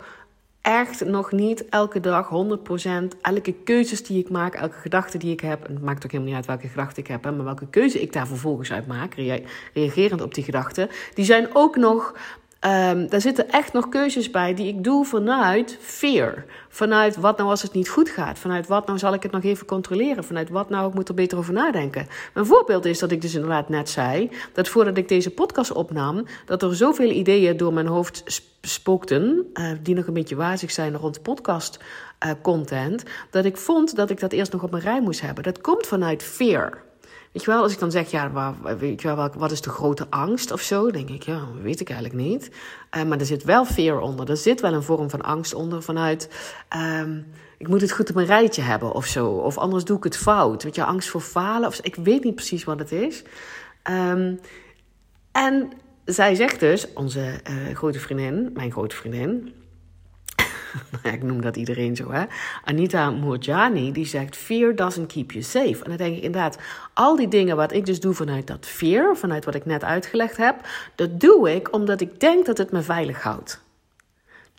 echt 0.62 1.04
nog 1.04 1.32
niet 1.32 1.68
elke 1.68 2.00
dag 2.00 2.28
100% 2.28 3.18
elke 3.22 3.52
keuzes 3.64 4.02
die 4.02 4.18
ik 4.18 4.30
maak, 4.30 4.54
elke 4.54 4.76
gedachte 4.76 5.18
die 5.18 5.32
ik 5.32 5.40
heb, 5.40 5.64
en 5.64 5.75
het 5.75 5.82
maakt 5.82 6.04
ook 6.04 6.11
helemaal 6.11 6.32
niet 6.32 6.37
uit 6.37 6.46
welke 6.46 6.68
gedachte 6.68 7.00
ik 7.00 7.06
heb, 7.06 7.22
maar 7.22 7.44
welke 7.44 7.66
keuze 7.66 8.00
ik 8.00 8.12
daar 8.12 8.26
vervolgens 8.26 8.72
uit 8.72 8.87
maak, 8.87 9.14
reagerend 9.75 10.22
op 10.22 10.34
die 10.34 10.44
gedachten, 10.44 10.88
die 11.14 11.25
zijn 11.25 11.49
ook 11.52 11.76
nog 11.76 12.14
Um, 12.64 13.09
daar 13.09 13.21
zitten 13.21 13.50
echt 13.50 13.73
nog 13.73 13.88
keuzes 13.88 14.31
bij 14.31 14.54
die 14.54 14.66
ik 14.66 14.85
doe 14.85 15.04
vanuit 15.04 15.78
fear. 15.81 16.45
Vanuit 16.69 17.16
wat 17.16 17.37
nou 17.37 17.50
als 17.50 17.62
het 17.62 17.73
niet 17.73 17.88
goed 17.88 18.09
gaat. 18.09 18.38
Vanuit 18.38 18.66
wat 18.66 18.87
nou 18.87 18.99
zal 18.99 19.14
ik 19.14 19.23
het 19.23 19.33
nog 19.33 19.42
even 19.42 19.66
controleren. 19.66 20.25
Vanuit 20.25 20.49
wat 20.49 20.71
nou 20.71 20.88
ik 20.88 20.95
moet 20.95 21.09
er 21.09 21.14
beter 21.14 21.38
over 21.38 21.52
nadenken. 21.52 22.07
Een 22.35 22.47
voorbeeld 22.47 22.85
is 22.85 22.99
dat 22.99 23.11
ik 23.11 23.21
dus 23.21 23.35
inderdaad 23.35 23.69
net 23.69 23.88
zei. 23.88 24.31
Dat 24.52 24.69
voordat 24.69 24.97
ik 24.97 25.09
deze 25.09 25.31
podcast 25.31 25.73
opnam. 25.73 26.26
Dat 26.47 26.62
er 26.62 26.76
zoveel 26.76 27.11
ideeën 27.11 27.57
door 27.57 27.73
mijn 27.73 27.87
hoofd 27.87 28.42
spookten. 28.61 29.50
Uh, 29.54 29.71
die 29.83 29.95
nog 29.95 30.07
een 30.07 30.14
beetje 30.14 30.37
wazig 30.37 30.71
zijn 30.71 30.97
rond 30.97 31.23
podcast 31.23 31.78
uh, 32.25 32.31
content. 32.42 33.02
Dat 33.31 33.45
ik 33.45 33.57
vond 33.57 33.97
dat 33.97 34.11
ik 34.11 34.21
dat 34.21 34.33
eerst 34.33 34.52
nog 34.52 34.62
op 34.62 34.71
mijn 34.71 34.83
rij 34.83 35.00
moest 35.00 35.21
hebben. 35.21 35.45
Dat 35.45 35.61
komt 35.61 35.87
vanuit 35.87 36.23
fear. 36.23 36.83
Weet 37.32 37.44
je 37.44 37.50
wel, 37.50 37.62
als 37.62 37.72
ik 37.72 37.78
dan 37.78 37.90
zeg, 37.90 38.10
ja, 38.10 38.54
weet 38.78 39.02
je 39.02 39.14
wel, 39.14 39.30
wat 39.36 39.50
is 39.50 39.60
de 39.60 39.70
grote 39.70 40.06
angst 40.10 40.50
of 40.50 40.60
zo? 40.60 40.90
denk 40.90 41.08
ik, 41.08 41.22
ja, 41.22 41.46
weet 41.62 41.80
ik 41.80 41.90
eigenlijk 41.90 42.20
niet. 42.20 42.50
Uh, 42.96 43.02
maar 43.02 43.18
er 43.18 43.26
zit 43.26 43.44
wel 43.44 43.64
fear 43.64 44.00
onder. 44.00 44.30
Er 44.30 44.36
zit 44.36 44.60
wel 44.60 44.72
een 44.72 44.82
vorm 44.82 45.10
van 45.10 45.22
angst 45.22 45.54
onder 45.54 45.82
vanuit... 45.82 46.28
Um, 46.76 47.26
ik 47.58 47.68
moet 47.68 47.80
het 47.80 47.92
goed 47.92 48.08
op 48.08 48.14
mijn 48.14 48.26
rijtje 48.26 48.62
hebben 48.62 48.92
of 48.92 49.06
zo. 49.06 49.26
Of 49.26 49.58
anders 49.58 49.84
doe 49.84 49.96
ik 49.96 50.04
het 50.04 50.16
fout. 50.16 50.62
Weet 50.62 50.74
je, 50.74 50.84
angst 50.84 51.08
voor 51.08 51.20
falen. 51.20 51.68
Of, 51.68 51.78
ik 51.80 51.94
weet 51.94 52.24
niet 52.24 52.34
precies 52.34 52.64
wat 52.64 52.78
het 52.78 52.92
is. 52.92 53.22
Um, 53.90 54.40
en 55.32 55.72
zij 56.04 56.34
zegt 56.34 56.60
dus, 56.60 56.92
onze 56.92 57.20
uh, 57.20 57.76
grote 57.76 57.98
vriendin, 57.98 58.50
mijn 58.54 58.72
grote 58.72 58.96
vriendin... 58.96 59.54
ik 61.02 61.23
noem 61.23 61.41
dat 61.41 61.57
iedereen 61.57 61.97
zo, 61.97 62.12
hè. 62.12 62.25
Anita 62.64 63.11
Moorjani, 63.11 63.93
die 63.93 64.07
zegt, 64.07 64.37
fear 64.37 64.75
doesn't 64.75 65.12
keep 65.12 65.31
you 65.31 65.45
safe. 65.45 65.85
En 65.85 65.88
dan 65.88 65.97
denk 65.97 66.17
ik 66.17 66.23
inderdaad, 66.23 66.59
al 66.95 67.17
die 67.17 67.29
dingen 67.29 67.57
wat 67.57 67.73
ik 67.73 67.87
dus 67.87 68.00
doe 68.00 68.14
vanuit 68.14 68.47
dat 68.47 68.67
fear, 68.67 69.17
vanuit 69.17 69.45
wat 69.45 69.55
ik 69.55 69.64
net 69.64 69.85
uitgelegd 69.85 70.37
heb, 70.37 70.57
dat 70.95 71.21
doe 71.21 71.55
ik 71.55 71.73
omdat 71.73 72.00
ik 72.00 72.21
denk 72.21 72.47
dat 72.47 72.59
het 72.59 72.73
me 72.73 72.83
veilig 72.83 73.23
houdt. 73.23 73.62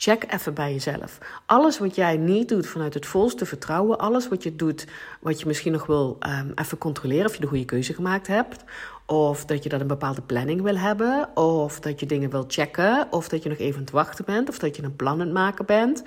Check 0.03 0.33
even 0.33 0.53
bij 0.53 0.71
jezelf. 0.71 1.17
Alles 1.45 1.79
wat 1.79 1.95
jij 1.95 2.17
niet 2.17 2.49
doet 2.49 2.67
vanuit 2.67 2.93
het 2.93 3.05
volste 3.05 3.45
vertrouwen, 3.45 3.99
alles 3.99 4.27
wat 4.27 4.43
je 4.43 4.55
doet, 4.55 4.87
wat 5.19 5.39
je 5.39 5.45
misschien 5.45 5.71
nog 5.71 5.85
wil 5.85 6.17
um, 6.19 6.51
even 6.55 6.77
controleren 6.77 7.25
of 7.25 7.35
je 7.35 7.41
de 7.41 7.47
goede 7.47 7.65
keuze 7.65 7.93
gemaakt 7.93 8.27
hebt, 8.27 8.63
of 9.05 9.45
dat 9.45 9.63
je 9.63 9.69
dat 9.69 9.81
een 9.81 9.87
bepaalde 9.87 10.21
planning 10.21 10.61
wil 10.61 10.77
hebben. 10.77 11.37
Of 11.37 11.79
dat 11.79 11.99
je 11.99 12.05
dingen 12.05 12.29
wil 12.29 12.43
checken. 12.47 13.07
Of 13.09 13.29
dat 13.29 13.43
je 13.43 13.49
nog 13.49 13.57
even 13.57 13.75
aan 13.75 13.81
het 13.81 13.91
wachten 13.91 14.25
bent. 14.25 14.49
Of 14.49 14.59
dat 14.59 14.75
je 14.75 14.83
een 14.83 14.95
plan 14.95 15.13
aan 15.13 15.19
het 15.19 15.31
maken 15.31 15.65
bent. 15.65 16.03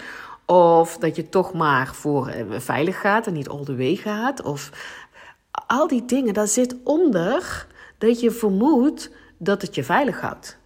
Of 0.47 0.99
dat 0.99 1.17
je 1.17 1.29
toch 1.29 1.53
maar 1.53 1.95
voor 1.95 2.35
uh, 2.35 2.59
veilig 2.59 3.01
gaat 3.01 3.27
en 3.27 3.33
niet 3.33 3.49
all 3.49 3.65
the 3.65 3.77
way 3.77 3.97
gaat. 3.97 4.43
Of 4.43 4.71
al 5.67 5.89
die 5.89 6.05
dingen, 6.05 6.35
daar 6.35 6.49
zit 6.49 6.77
onder 6.85 7.67
dat 7.99 8.21
je 8.21 8.31
vermoedt 8.31 9.11
dat 9.39 9.63
het 9.63 9.75
je 9.75 9.85
veilig 9.85 10.21
houdt. 10.21 10.59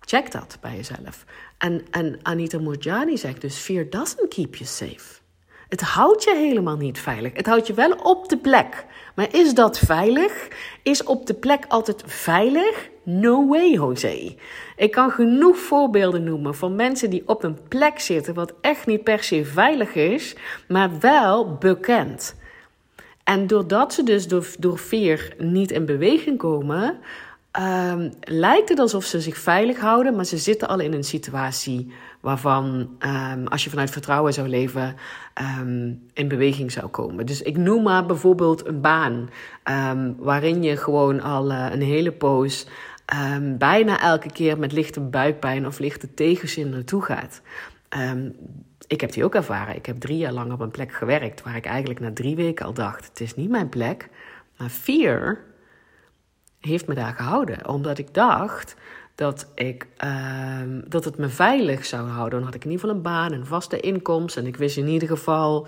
Check 0.00 0.32
dat 0.32 0.58
bij 0.60 0.76
jezelf. 0.76 1.24
En, 1.64 1.82
en 1.90 2.18
Anita 2.22 2.58
Murjani 2.58 3.16
zegt 3.16 3.40
dus: 3.40 3.56
Fear 3.56 3.90
doesn't 3.90 4.28
keep 4.28 4.54
you 4.54 4.64
safe. 4.64 5.22
Het 5.68 5.80
houdt 5.80 6.24
je 6.24 6.34
helemaal 6.36 6.76
niet 6.76 6.98
veilig. 6.98 7.32
Het 7.34 7.46
houdt 7.46 7.66
je 7.66 7.74
wel 7.74 7.92
op 7.92 8.28
de 8.28 8.36
plek. 8.36 8.86
Maar 9.14 9.34
is 9.34 9.54
dat 9.54 9.78
veilig? 9.78 10.48
Is 10.82 11.04
op 11.04 11.26
de 11.26 11.34
plek 11.34 11.64
altijd 11.68 12.02
veilig? 12.06 12.88
No 13.02 13.48
way, 13.48 13.70
Jose. 13.70 14.36
Ik 14.76 14.90
kan 14.90 15.10
genoeg 15.10 15.58
voorbeelden 15.58 16.24
noemen 16.24 16.54
van 16.54 16.74
mensen 16.74 17.10
die 17.10 17.22
op 17.26 17.44
een 17.44 17.58
plek 17.68 18.00
zitten 18.00 18.34
wat 18.34 18.54
echt 18.60 18.86
niet 18.86 19.04
per 19.04 19.22
se 19.22 19.44
veilig 19.44 19.94
is, 19.94 20.36
maar 20.68 20.90
wel 21.00 21.54
bekend. 21.54 22.34
En 23.24 23.46
doordat 23.46 23.94
ze 23.94 24.02
dus 24.02 24.28
door, 24.28 24.46
door 24.58 24.78
veer 24.78 25.34
niet 25.38 25.70
in 25.70 25.86
beweging 25.86 26.38
komen, 26.38 26.98
um, 27.60 28.12
lijkt 28.20 28.68
het 28.68 28.78
alsof 28.78 29.04
ze 29.04 29.20
zich 29.20 29.38
veilig 29.38 29.80
houden, 29.80 30.16
maar 30.16 30.24
ze 30.24 30.38
zitten 30.38 30.68
al 30.68 30.80
in 30.80 30.92
een 30.92 31.04
situatie 31.04 31.92
waarvan, 32.20 32.96
um, 32.98 33.46
als 33.46 33.64
je 33.64 33.70
vanuit 33.70 33.90
vertrouwen 33.90 34.32
zou 34.32 34.48
leven, 34.48 34.96
um, 35.60 36.02
in 36.12 36.28
beweging 36.28 36.72
zou 36.72 36.86
komen. 36.86 37.26
Dus 37.26 37.42
ik 37.42 37.56
noem 37.56 37.82
maar 37.82 38.06
bijvoorbeeld 38.06 38.66
een 38.66 38.80
baan 38.80 39.30
waarin 40.18 40.62
je 40.62 40.76
gewoon 40.76 41.20
al 41.20 41.50
uh, 41.50 41.66
een 41.70 41.82
hele 41.82 42.12
poos 42.12 42.66
bijna 43.58 44.00
elke 44.00 44.32
keer 44.32 44.58
met 44.58 44.72
lichte 44.72 45.00
buikpijn 45.00 45.66
of 45.66 45.78
lichte 45.78 46.14
tegenzin 46.14 46.68
naartoe 46.68 47.02
gaat. 47.02 47.42
ik 48.86 49.00
heb 49.00 49.12
die 49.12 49.24
ook 49.24 49.34
ervaren. 49.34 49.76
Ik 49.76 49.86
heb 49.86 50.00
drie 50.00 50.18
jaar 50.18 50.32
lang 50.32 50.52
op 50.52 50.60
een 50.60 50.70
plek 50.70 50.92
gewerkt 50.92 51.42
waar 51.42 51.56
ik 51.56 51.66
eigenlijk 51.66 52.00
na 52.00 52.12
drie 52.12 52.36
weken 52.36 52.66
al 52.66 52.74
dacht: 52.74 53.08
het 53.08 53.20
is 53.20 53.34
niet 53.34 53.50
mijn 53.50 53.68
plek. 53.68 54.08
Maar 54.56 54.70
vier 54.70 55.44
heeft 56.64 56.86
me 56.86 56.94
daar 56.94 57.14
gehouden. 57.14 57.68
Omdat 57.68 57.98
ik 57.98 58.14
dacht 58.14 58.76
dat, 59.14 59.50
ik, 59.54 59.86
uh, 60.04 60.60
dat 60.88 61.04
het 61.04 61.18
me 61.18 61.28
veilig 61.28 61.84
zou 61.84 62.08
houden. 62.08 62.38
Dan 62.38 62.44
had 62.44 62.54
ik 62.54 62.64
in 62.64 62.70
ieder 62.70 62.84
geval 62.84 62.96
een 62.96 63.02
baan, 63.02 63.32
een 63.32 63.46
vaste 63.46 63.80
inkomst. 63.80 64.36
En 64.36 64.46
ik 64.46 64.56
wist 64.56 64.76
in 64.76 64.88
ieder 64.88 65.08
geval, 65.08 65.66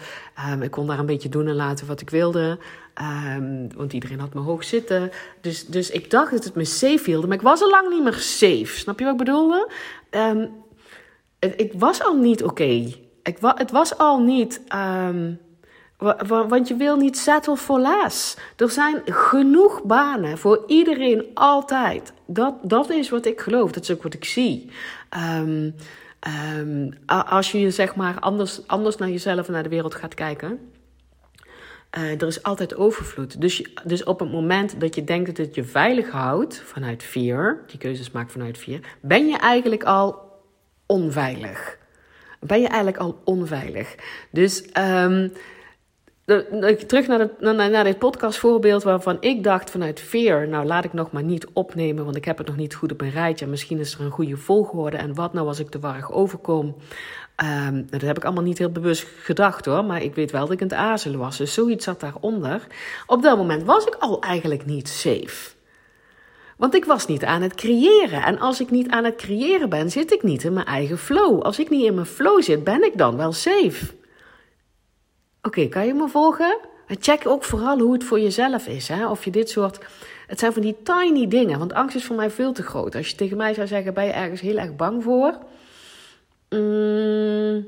um, 0.51 0.63
ik 0.63 0.71
kon 0.71 0.87
daar 0.87 0.99
een 0.99 1.07
beetje 1.07 1.29
doen 1.29 1.47
en 1.47 1.55
laten 1.55 1.87
wat 1.87 2.01
ik 2.01 2.11
wilde. 2.11 2.59
Um, 3.37 3.69
want 3.77 3.93
iedereen 3.93 4.21
had 4.21 4.35
me 4.35 4.41
hoog 4.41 4.65
zitten. 4.65 5.11
Dus, 5.41 5.67
dus 5.67 5.91
ik 5.91 6.11
dacht 6.11 6.31
dat 6.31 6.45
het 6.45 6.55
me 6.55 6.65
safe 6.65 7.03
hield. 7.05 7.27
Maar 7.27 7.37
ik 7.37 7.43
was 7.43 7.63
al 7.63 7.71
lang 7.71 7.89
niet 7.89 8.03
meer 8.03 8.15
safe. 8.15 8.79
Snap 8.79 8.99
je 8.99 9.05
wat 9.05 9.13
ik 9.13 9.19
bedoelde? 9.19 9.71
Ik 11.39 11.73
was 11.77 12.03
al 12.03 12.17
niet 12.17 12.43
oké. 12.43 12.63
Okay. 12.63 13.05
Het 13.57 13.71
was 13.71 13.99
al 13.99 14.23
niet. 14.23 14.63
Want 16.49 16.69
je 16.69 16.77
wil 16.77 16.97
niet 16.97 17.19
settle 17.19 17.57
for 17.57 17.81
less. 17.81 18.37
Er 18.57 18.71
zijn 18.71 19.03
genoeg 19.05 19.83
banen 19.83 20.39
voor 20.39 20.65
iedereen 20.67 21.27
altijd. 21.35 22.13
Dat, 22.27 22.55
dat 22.63 22.91
is 22.91 23.09
wat 23.09 23.27
ik 23.27 23.41
geloof. 23.41 23.73
Dat 23.73 23.83
is 23.83 23.91
ook 23.91 24.03
wat 24.03 24.15
ik 24.15 24.25
zie. 24.25 24.71
Um, 25.39 25.75
um, 26.59 26.99
als 27.09 27.53
je 27.53 27.71
zeg 27.71 27.95
maar 27.95 28.19
anders, 28.21 28.67
anders 28.67 28.97
naar 28.97 29.09
jezelf 29.09 29.47
en 29.47 29.53
naar 29.53 29.63
de 29.63 29.69
wereld 29.69 29.95
gaat 29.95 30.15
kijken. 30.15 30.71
Uh, 31.99 32.21
er 32.21 32.27
is 32.27 32.43
altijd 32.43 32.77
overvloed. 32.77 33.41
Dus, 33.41 33.67
dus 33.85 34.05
op 34.05 34.21
het 34.21 34.33
moment 34.33 34.81
dat 34.81 34.95
je 34.95 35.05
denkt 35.05 35.27
dat 35.27 35.47
het 35.47 35.55
je 35.55 35.65
veilig 35.65 36.11
houdt 36.11 36.63
vanuit 36.65 37.03
fear, 37.03 37.63
die 37.67 37.79
keuzes 37.79 38.11
maakt 38.11 38.33
vanuit 38.33 38.59
fear, 38.59 38.81
ben 39.01 39.27
je 39.27 39.37
eigenlijk 39.37 39.85
al 39.85 40.33
onveilig. 40.87 41.79
Ben 42.41 42.61
je 42.61 42.67
eigenlijk 42.69 42.97
al 42.97 43.21
onveilig. 43.25 43.95
Dus 44.31 44.65
um, 44.79 45.33
terug 46.87 47.07
naar, 47.07 47.29
naar, 47.39 47.71
naar 47.71 47.85
dit 47.85 47.99
podcastvoorbeeld 47.99 48.83
waarvan 48.83 49.17
ik 49.21 49.45
dacht 49.45 49.71
vanuit 49.71 50.01
fear, 50.01 50.49
nou 50.49 50.67
laat 50.67 50.85
ik 50.85 50.93
nog 50.93 51.11
maar 51.11 51.23
niet 51.23 51.47
opnemen, 51.53 52.05
want 52.05 52.17
ik 52.17 52.25
heb 52.25 52.39
het 52.39 52.47
nog 52.47 52.57
niet 52.57 52.75
goed 52.75 52.93
op 52.93 53.01
een 53.01 53.11
rijtje. 53.11 53.47
Misschien 53.47 53.79
is 53.79 53.95
er 53.95 54.01
een 54.01 54.11
goede 54.11 54.37
volgorde 54.37 54.97
en 54.97 55.15
wat 55.15 55.33
nou 55.33 55.47
als 55.47 55.59
ik 55.59 55.71
te 55.71 55.79
warrig 55.79 56.13
overkom. 56.13 56.77
Um, 57.69 57.87
dat 57.91 58.01
heb 58.01 58.17
ik 58.17 58.25
allemaal 58.25 58.43
niet 58.43 58.59
heel 58.59 58.71
bewust 58.71 59.07
gedacht 59.19 59.65
hoor, 59.65 59.85
maar 59.85 60.03
ik 60.03 60.15
weet 60.15 60.31
wel 60.31 60.41
dat 60.41 60.53
ik 60.53 60.61
in 60.61 60.67
het 60.67 60.77
aarzelen 60.77 61.19
was. 61.19 61.37
Dus 61.37 61.55
zoiets 61.55 61.85
zat 61.85 62.01
daaronder. 62.01 62.67
Op 63.07 63.23
dat 63.23 63.37
moment 63.37 63.63
was 63.63 63.85
ik 63.85 63.95
al 63.95 64.21
eigenlijk 64.21 64.67
niet 64.67 64.89
safe. 64.89 65.55
Want 66.57 66.75
ik 66.75 66.85
was 66.85 67.07
niet 67.07 67.25
aan 67.25 67.43
het 67.43 67.55
creëren. 67.55 68.23
En 68.23 68.39
als 68.39 68.61
ik 68.61 68.71
niet 68.71 68.89
aan 68.89 69.05
het 69.05 69.17
creëren 69.17 69.69
ben, 69.69 69.91
zit 69.91 70.13
ik 70.13 70.23
niet 70.23 70.45
in 70.45 70.53
mijn 70.53 70.67
eigen 70.67 70.99
flow. 70.99 71.43
Als 71.43 71.59
ik 71.59 71.71
niet 71.71 71.85
in 71.85 71.95
mijn 71.95 72.07
flow 72.07 72.43
zit, 72.43 72.65
ben 72.65 72.85
ik 72.85 72.99
dan 72.99 73.17
wel 73.17 73.33
safe. 73.33 73.95
Oké, 75.47 75.69
kan 75.69 75.87
je 75.87 75.95
me 75.95 76.09
volgen? 76.09 76.59
Check 76.89 77.27
ook 77.27 77.45
vooral 77.45 77.79
hoe 77.79 77.93
het 77.93 78.05
voor 78.05 78.21
jezelf 78.21 78.67
is. 78.67 78.89
Hè? 78.89 79.09
Of 79.09 79.25
je 79.25 79.31
dit 79.31 79.51
soort. 79.51 79.79
Het 80.27 80.39
zijn 80.39 80.53
van 80.53 80.63
die 80.63 80.77
tiny 80.83 81.29
dingen. 81.29 81.59
Want 81.59 81.73
angst 81.73 81.97
is 81.97 82.05
voor 82.05 82.17
mij 82.17 82.31
veel 82.31 82.53
te 82.53 82.63
groot. 82.63 82.95
Als 82.95 83.09
je 83.09 83.17
tegen 83.17 83.37
mij 83.37 83.55
zou 83.55 83.67
zeggen: 83.67 83.95
ben 83.95 84.05
je 84.05 84.13
ergens 84.13 84.41
heel 84.41 84.57
erg 84.57 84.77
bang 84.77 85.03
voor? 85.03 85.39
Mm, 86.51 87.67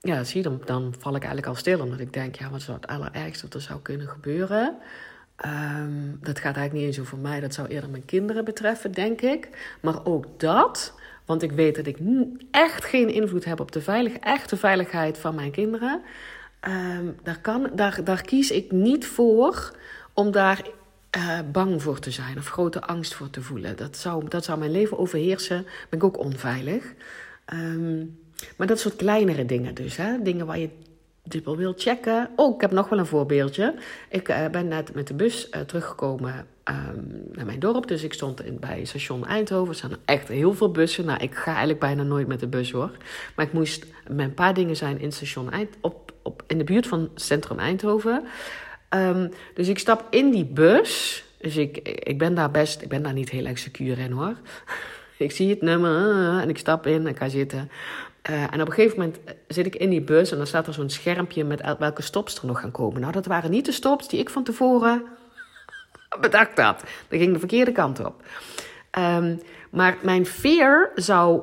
ja, 0.00 0.24
zie 0.24 0.42
dan, 0.42 0.60
dan 0.64 0.94
val 0.98 1.14
ik 1.14 1.22
eigenlijk 1.22 1.46
al 1.46 1.54
stil. 1.54 1.80
Omdat 1.80 2.00
ik 2.00 2.12
denk: 2.12 2.34
ja, 2.34 2.50
wat 2.50 2.60
is 2.60 2.66
het 2.66 2.86
allerergste 2.86 3.44
wat 3.44 3.54
er 3.54 3.60
zou 3.60 3.80
kunnen 3.80 4.08
gebeuren? 4.08 4.76
Um, 5.46 6.18
dat 6.20 6.38
gaat 6.38 6.56
eigenlijk 6.56 6.72
niet 6.72 6.84
eens 6.84 7.00
over 7.00 7.18
mij. 7.18 7.40
Dat 7.40 7.54
zou 7.54 7.68
eerder 7.68 7.90
mijn 7.90 8.04
kinderen 8.04 8.44
betreffen, 8.44 8.92
denk 8.92 9.20
ik. 9.20 9.48
Maar 9.80 10.04
ook 10.04 10.26
dat 10.36 10.94
want 11.32 11.44
ik 11.44 11.52
weet 11.52 11.74
dat 11.76 11.86
ik 11.86 11.98
echt 12.50 12.84
geen 12.84 13.08
invloed 13.08 13.44
heb 13.44 13.60
op 13.60 13.72
de 13.72 13.80
veilig, 13.80 14.16
echte 14.16 14.56
veiligheid 14.56 15.18
van 15.18 15.34
mijn 15.34 15.50
kinderen. 15.50 16.00
Um, 16.68 17.16
daar, 17.22 17.40
kan, 17.40 17.70
daar, 17.74 18.04
daar 18.04 18.22
kies 18.22 18.50
ik 18.50 18.72
niet 18.72 19.06
voor 19.06 19.76
om 20.12 20.30
daar 20.30 20.68
uh, 21.16 21.38
bang 21.52 21.82
voor 21.82 21.98
te 21.98 22.10
zijn 22.10 22.38
of 22.38 22.48
grote 22.48 22.80
angst 22.80 23.14
voor 23.14 23.30
te 23.30 23.42
voelen. 23.42 23.76
Dat 23.76 23.96
zou, 23.96 24.28
dat 24.28 24.44
zou 24.44 24.58
mijn 24.58 24.70
leven 24.70 24.98
overheersen. 24.98 25.66
Ben 25.88 25.98
ik 25.98 26.04
ook 26.04 26.18
onveilig. 26.18 26.94
Um, 27.54 28.18
maar 28.56 28.66
dat 28.66 28.80
soort 28.80 28.96
kleinere 28.96 29.44
dingen 29.44 29.74
dus. 29.74 29.96
Hè? 29.96 30.22
Dingen 30.22 30.46
waar 30.46 30.58
je 30.58 30.68
dubbel 31.22 31.56
wil 31.56 31.74
checken. 31.76 32.30
Oh, 32.36 32.54
ik 32.54 32.60
heb 32.60 32.70
nog 32.70 32.88
wel 32.88 32.98
een 32.98 33.06
voorbeeldje. 33.06 33.74
Ik 34.08 34.28
uh, 34.28 34.48
ben 34.48 34.68
net 34.68 34.94
met 34.94 35.06
de 35.06 35.14
bus 35.14 35.48
uh, 35.50 35.60
teruggekomen 35.60 36.46
um, 36.64 37.24
naar 37.32 37.46
mijn 37.46 37.60
dorp. 37.60 37.86
Dus 37.86 38.02
ik 38.02 38.12
stond 38.12 38.44
in, 38.44 38.58
bij 38.60 38.84
station 38.84 39.26
Eindhoven. 39.26 39.72
Er 39.72 39.78
zijn 39.78 39.92
echt 40.04 40.28
heel 40.28 40.54
veel 40.54 40.70
bussen. 40.70 41.04
Nou, 41.04 41.22
ik 41.22 41.34
ga 41.34 41.50
eigenlijk 41.50 41.80
bijna 41.80 42.02
nooit 42.02 42.26
met 42.26 42.40
de 42.40 42.46
bus 42.46 42.70
hoor. 42.70 42.90
Maar 43.36 43.46
ik 43.46 43.52
moest 43.52 43.86
met 44.08 44.26
een 44.26 44.34
paar 44.34 44.54
dingen 44.54 44.76
zijn 44.76 45.00
in 45.00 45.12
station 45.12 45.50
Eind, 45.50 45.76
op, 45.80 46.12
op, 46.22 46.42
in 46.46 46.58
de 46.58 46.64
buurt 46.64 46.86
van 46.86 47.10
centrum 47.14 47.58
Eindhoven. 47.58 48.24
Um, 48.94 49.30
dus 49.54 49.68
ik 49.68 49.78
stap 49.78 50.06
in 50.10 50.30
die 50.30 50.44
bus. 50.44 51.24
Dus 51.38 51.56
ik, 51.56 51.76
ik 51.88 52.18
ben 52.18 52.34
daar 52.34 52.50
best, 52.50 52.82
ik 52.82 52.88
ben 52.88 53.02
daar 53.02 53.12
niet 53.12 53.30
heel 53.30 53.46
erg 53.46 53.58
secuur 53.58 53.98
in 53.98 54.12
hoor. 54.12 54.36
ik 55.18 55.30
zie 55.30 55.50
het 55.50 55.62
nummer 55.62 56.40
en 56.40 56.48
ik 56.48 56.58
stap 56.58 56.86
in 56.86 57.00
en 57.00 57.06
ik 57.06 57.16
ga 57.16 57.28
zitten. 57.28 57.70
Uh, 58.30 58.42
en 58.42 58.60
op 58.60 58.66
een 58.66 58.72
gegeven 58.72 58.98
moment 58.98 59.18
zit 59.48 59.66
ik 59.66 59.76
in 59.76 59.90
die 59.90 60.00
bus 60.00 60.30
en 60.30 60.36
dan 60.36 60.46
staat 60.46 60.66
er 60.66 60.74
zo'n 60.74 60.90
schermpje 60.90 61.44
met 61.44 61.76
welke 61.78 62.02
stops 62.02 62.38
er 62.38 62.46
nog 62.46 62.60
gaan 62.60 62.70
komen. 62.70 63.00
Nou, 63.00 63.12
dat 63.12 63.26
waren 63.26 63.50
niet 63.50 63.64
de 63.64 63.72
stops 63.72 64.08
die 64.08 64.20
ik 64.20 64.30
van 64.30 64.44
tevoren 64.44 65.02
bedacht 66.20 66.58
had. 66.58 66.80
Dat 67.08 67.18
ging 67.18 67.32
de 67.32 67.38
verkeerde 67.38 67.72
kant 67.72 68.04
op. 68.04 68.22
Um, 68.98 69.40
maar 69.70 69.98
mijn 70.02 70.26
fear 70.26 70.90
zou, 70.94 71.42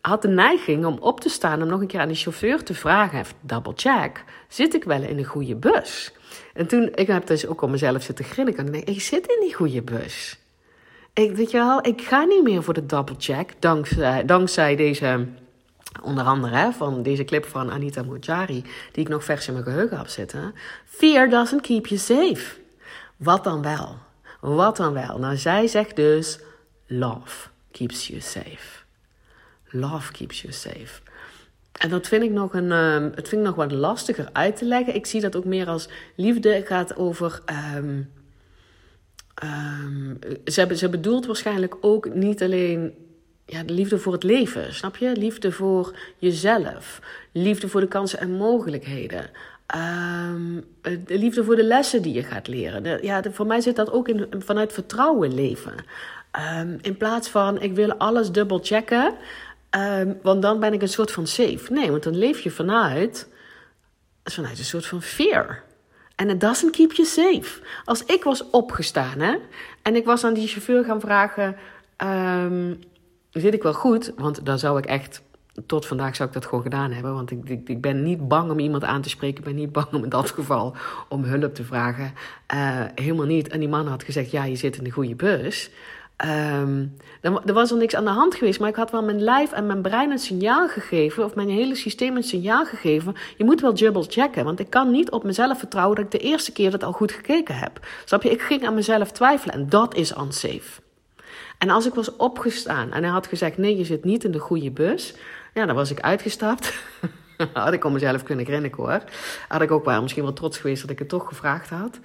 had 0.00 0.22
de 0.22 0.28
neiging 0.28 0.84
om 0.84 0.98
op 1.00 1.20
te 1.20 1.28
staan 1.28 1.62
om 1.62 1.68
nog 1.68 1.80
een 1.80 1.86
keer 1.86 2.00
aan 2.00 2.08
de 2.08 2.14
chauffeur 2.14 2.62
te 2.62 2.74
vragen, 2.74 3.18
even 3.18 3.36
double 3.40 3.72
check, 3.76 4.24
zit 4.48 4.74
ik 4.74 4.84
wel 4.84 5.02
in 5.02 5.18
een 5.18 5.24
goede 5.24 5.54
bus? 5.54 6.12
En 6.52 6.66
toen, 6.66 6.90
ik 6.94 7.06
heb 7.06 7.26
dus 7.26 7.46
ook 7.46 7.62
om 7.62 7.70
mezelf 7.70 8.02
zitten 8.02 8.24
grillen. 8.24 8.56
En 8.56 8.66
ik 8.66 8.72
denk, 8.72 8.88
ik 8.88 9.00
zit 9.00 9.26
in 9.26 9.40
die 9.40 9.54
goede 9.54 9.82
bus. 9.82 10.38
Ik, 11.12 11.36
weet 11.36 11.50
je 11.50 11.56
wel, 11.56 11.86
ik 11.86 12.02
ga 12.02 12.24
niet 12.24 12.42
meer 12.42 12.62
voor 12.62 12.74
de 12.74 12.86
double 12.86 13.14
check, 13.18 13.52
dankzij, 13.58 14.24
dankzij 14.24 14.76
deze 14.76 15.26
Onder 16.02 16.24
andere 16.24 16.72
van 16.72 17.02
deze 17.02 17.24
clip 17.24 17.44
van 17.44 17.70
Anita 17.70 18.02
Mujari, 18.02 18.64
die 18.92 19.04
ik 19.04 19.08
nog 19.08 19.24
vers 19.24 19.46
in 19.46 19.52
mijn 19.52 19.64
geheugen 19.64 19.96
heb 19.96 20.08
zitten. 20.08 20.54
Fear 20.84 21.28
doesn't 21.28 21.60
keep 21.60 21.86
you 21.86 22.00
safe. 22.00 22.56
Wat 23.16 23.44
dan 23.44 23.62
wel? 23.62 23.96
Wat 24.40 24.76
dan 24.76 24.92
wel? 24.92 25.18
Nou, 25.18 25.36
zij 25.36 25.66
zegt 25.66 25.96
dus: 25.96 26.38
Love 26.86 27.48
keeps 27.70 28.06
you 28.06 28.20
safe. 28.20 28.82
Love 29.70 30.12
keeps 30.12 30.42
you 30.42 30.52
safe. 30.52 31.00
En 31.72 31.88
dat 31.88 32.06
vind 32.08 32.22
ik 32.22 32.30
nog, 32.30 32.54
een, 32.54 32.72
um, 32.72 33.12
het 33.14 33.28
vind 33.28 33.42
nog 33.42 33.54
wat 33.54 33.72
lastiger 33.72 34.28
uit 34.32 34.56
te 34.56 34.64
leggen. 34.64 34.94
Ik 34.94 35.06
zie 35.06 35.20
dat 35.20 35.36
ook 35.36 35.44
meer 35.44 35.66
als 35.66 35.88
liefde 36.14 36.62
gaat 36.64 36.96
over. 36.96 37.42
Um, 37.76 38.12
um, 39.44 40.18
ze, 40.44 40.76
ze 40.76 40.88
bedoelt 40.88 41.26
waarschijnlijk 41.26 41.76
ook 41.80 42.14
niet 42.14 42.42
alleen 42.42 43.03
ja, 43.46 43.62
de 43.62 43.72
liefde 43.72 43.98
voor 43.98 44.12
het 44.12 44.22
leven, 44.22 44.74
snap 44.74 44.96
je? 44.96 45.16
Liefde 45.16 45.52
voor 45.52 45.96
jezelf. 46.18 47.00
Liefde 47.32 47.68
voor 47.68 47.80
de 47.80 47.88
kansen 47.88 48.18
en 48.18 48.30
mogelijkheden. 48.30 49.30
De 50.82 51.18
liefde 51.18 51.44
voor 51.44 51.56
de 51.56 51.64
lessen 51.64 52.02
die 52.02 52.12
je 52.12 52.22
gaat 52.22 52.48
leren. 52.48 53.02
ja, 53.02 53.22
voor 53.30 53.46
mij 53.46 53.60
zit 53.60 53.76
dat 53.76 53.92
ook 53.92 54.08
in, 54.08 54.26
vanuit 54.38 54.72
vertrouwen 54.72 55.34
leven. 55.34 55.74
Um, 56.60 56.78
in 56.80 56.96
plaats 56.96 57.28
van 57.28 57.60
ik 57.60 57.74
wil 57.74 57.94
alles 57.94 58.30
dubbel 58.30 58.60
checken. 58.62 59.14
ehm, 59.70 60.12
want 60.22 60.42
dan 60.42 60.60
ben 60.60 60.72
ik 60.72 60.82
een 60.82 60.88
soort 60.88 61.12
van 61.12 61.26
safe. 61.26 61.72
Nee, 61.72 61.90
want 61.90 62.02
dan 62.02 62.16
leef 62.16 62.40
je 62.40 62.50
vanuit, 62.50 63.28
vanuit 64.24 64.58
een 64.58 64.64
soort 64.64 64.86
van 64.86 65.02
fear. 65.02 65.62
En 66.16 66.30
it 66.30 66.40
doesn't 66.40 66.76
keep 66.76 66.92
you 66.92 67.08
safe. 67.08 67.60
Als 67.84 68.04
ik 68.04 68.24
was 68.24 68.50
opgestaan 68.50 69.20
hè, 69.20 69.36
en 69.82 69.96
ik 69.96 70.04
was 70.04 70.24
aan 70.24 70.34
die 70.34 70.48
chauffeur 70.48 70.84
gaan 70.84 71.00
vragen: 71.00 71.56
Zit 73.34 73.54
ik 73.54 73.62
wel 73.62 73.74
goed? 73.74 74.12
Want 74.16 74.46
dan 74.46 74.58
zou 74.58 74.78
ik 74.78 74.86
echt 74.86 75.22
tot 75.66 75.86
vandaag 75.86 76.16
zou 76.16 76.28
ik 76.28 76.34
dat 76.34 76.46
gewoon 76.46 76.62
gedaan 76.62 76.92
hebben. 76.92 77.14
Want 77.14 77.30
ik, 77.30 77.68
ik, 77.68 77.80
ben 77.80 78.02
niet 78.02 78.28
bang 78.28 78.50
om 78.50 78.58
iemand 78.58 78.84
aan 78.84 79.02
te 79.02 79.08
spreken. 79.08 79.38
Ik 79.38 79.44
ben 79.44 79.54
niet 79.54 79.72
bang 79.72 79.92
om 79.92 80.02
in 80.02 80.08
dat 80.08 80.30
geval 80.30 80.74
om 81.08 81.24
hulp 81.24 81.54
te 81.54 81.64
vragen. 81.64 82.12
Uh, 82.54 82.80
helemaal 82.94 83.26
niet. 83.26 83.48
En 83.48 83.60
die 83.60 83.68
man 83.68 83.86
had 83.86 84.02
gezegd: 84.02 84.30
Ja, 84.30 84.44
je 84.44 84.56
zit 84.56 84.76
in 84.76 84.84
de 84.84 84.90
goede 84.90 85.14
bus. 85.14 85.70
Um, 86.24 86.96
er 87.22 87.52
was 87.52 87.70
er 87.70 87.76
niks 87.76 87.94
aan 87.94 88.04
de 88.04 88.10
hand 88.10 88.34
geweest, 88.34 88.60
maar 88.60 88.68
ik 88.68 88.76
had 88.76 88.90
wel 88.90 89.02
mijn 89.02 89.22
lijf 89.22 89.52
en 89.52 89.66
mijn 89.66 89.82
brein 89.82 90.10
een 90.10 90.18
signaal 90.18 90.68
gegeven, 90.68 91.24
of 91.24 91.34
mijn 91.34 91.48
hele 91.48 91.74
systeem 91.74 92.16
een 92.16 92.22
signaal 92.22 92.64
gegeven. 92.64 93.14
Je 93.36 93.44
moet 93.44 93.60
wel 93.60 93.74
jubble 93.74 94.04
checken, 94.08 94.44
want 94.44 94.60
ik 94.60 94.70
kan 94.70 94.90
niet 94.90 95.10
op 95.10 95.24
mezelf 95.24 95.58
vertrouwen 95.58 95.96
dat 95.96 96.04
ik 96.04 96.10
de 96.10 96.18
eerste 96.18 96.52
keer 96.52 96.70
dat 96.70 96.84
al 96.84 96.92
goed 96.92 97.12
gekeken 97.12 97.54
heb. 97.54 97.86
Snap 98.04 98.22
je? 98.22 98.30
Ik 98.30 98.42
ging 98.42 98.66
aan 98.66 98.74
mezelf 98.74 99.12
twijfelen 99.12 99.54
en 99.54 99.68
dat 99.68 99.94
is 99.94 100.16
unsafe. 100.16 100.83
En 101.64 101.70
als 101.70 101.86
ik 101.86 101.94
was 101.94 102.16
opgestaan 102.16 102.92
en 102.92 103.02
hij 103.02 103.12
had 103.12 103.26
gezegd: 103.26 103.58
nee, 103.58 103.76
je 103.76 103.84
zit 103.84 104.04
niet 104.04 104.24
in 104.24 104.30
de 104.30 104.38
goede 104.38 104.70
bus, 104.70 105.14
ja, 105.54 105.66
dan 105.66 105.74
was 105.74 105.90
ik 105.90 106.00
uitgestapt. 106.00 106.74
had 107.52 107.72
ik 107.72 107.84
om 107.84 107.92
mezelf 107.92 108.22
kunnen 108.22 108.44
grinniken 108.44 108.82
hoor. 108.82 109.02
Had 109.48 109.62
ik 109.62 109.70
ook 109.70 109.84
wel 109.84 110.02
misschien 110.02 110.22
wel 110.22 110.32
trots 110.32 110.58
geweest 110.58 110.80
dat 110.80 110.90
ik 110.90 110.98
het 110.98 111.08
toch 111.08 111.28
gevraagd 111.28 111.70
had. 111.70 111.98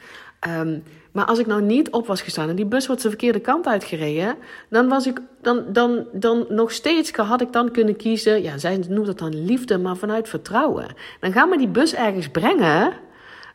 Um, 0.47 0.83
maar 1.11 1.25
als 1.25 1.39
ik 1.39 1.45
nou 1.45 1.61
niet 1.61 1.89
op 1.89 2.07
was 2.07 2.21
gestaan 2.21 2.49
en 2.49 2.55
die 2.55 2.65
bus 2.65 2.87
wordt 2.87 3.01
de 3.01 3.09
verkeerde 3.09 3.39
kant 3.39 3.67
uitgereden, 3.67 4.35
dan 4.69 4.87
was 4.87 5.07
ik 5.07 5.19
dan, 5.41 5.63
dan, 5.67 6.07
dan 6.13 6.45
nog 6.49 6.71
steeds 6.71 7.11
had 7.11 7.41
ik 7.41 7.53
dan 7.53 7.71
kunnen 7.71 7.95
kiezen. 7.95 8.41
Ja, 8.41 8.57
zij 8.57 8.83
noemt 8.89 9.07
het 9.07 9.17
dan 9.17 9.45
liefde, 9.45 9.77
maar 9.77 9.97
vanuit 9.97 10.29
vertrouwen. 10.29 10.85
Dan 11.19 11.31
gaan 11.31 11.49
we 11.49 11.57
die 11.57 11.67
bus 11.67 11.93
ergens 11.93 12.29
brengen. 12.29 12.93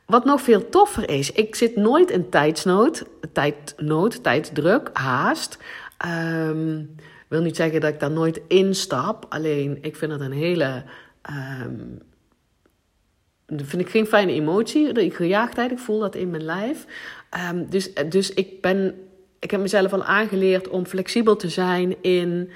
Wat 0.07 0.25
nog 0.25 0.41
veel 0.41 0.69
toffer 0.69 1.09
is. 1.09 1.33
Ik 1.33 1.55
zit 1.55 1.77
nooit 1.77 2.11
in 2.11 2.29
tijdsnood, 2.29 3.05
tijdnood, 3.33 4.23
tijdsdruk, 4.23 4.91
haast. 4.93 5.59
Um, 6.07 6.95
wil 7.29 7.41
niet 7.41 7.57
zeggen 7.57 7.81
dat 7.81 7.93
ik 7.93 8.01
daar 8.01 8.11
nooit 8.11 8.41
instap. 8.49 9.27
Alleen 9.29 9.79
ik 9.81 9.97
vind 9.97 10.13
het 10.13 10.21
een 10.21 10.33
hele. 10.33 10.85
Um, 11.63 11.99
vind 13.47 13.83
ik 13.83 13.91
geen 13.91 14.07
fijne 14.07 14.33
emotie, 14.33 14.93
de 14.93 15.11
gejaagdheid. 15.11 15.71
Ik 15.71 15.79
voel 15.79 15.99
dat 15.99 16.15
in 16.15 16.31
mijn 16.31 16.45
lijf. 16.45 16.87
Um, 17.51 17.71
dus, 17.71 17.95
dus 18.09 18.35
ik 18.35 18.61
ben. 18.61 18.95
Ik 19.39 19.51
heb 19.51 19.61
mezelf 19.61 19.93
al 19.93 20.05
aangeleerd 20.05 20.69
om 20.69 20.87
flexibel 20.87 21.37
te 21.37 21.49
zijn 21.49 22.03
in, 22.03 22.51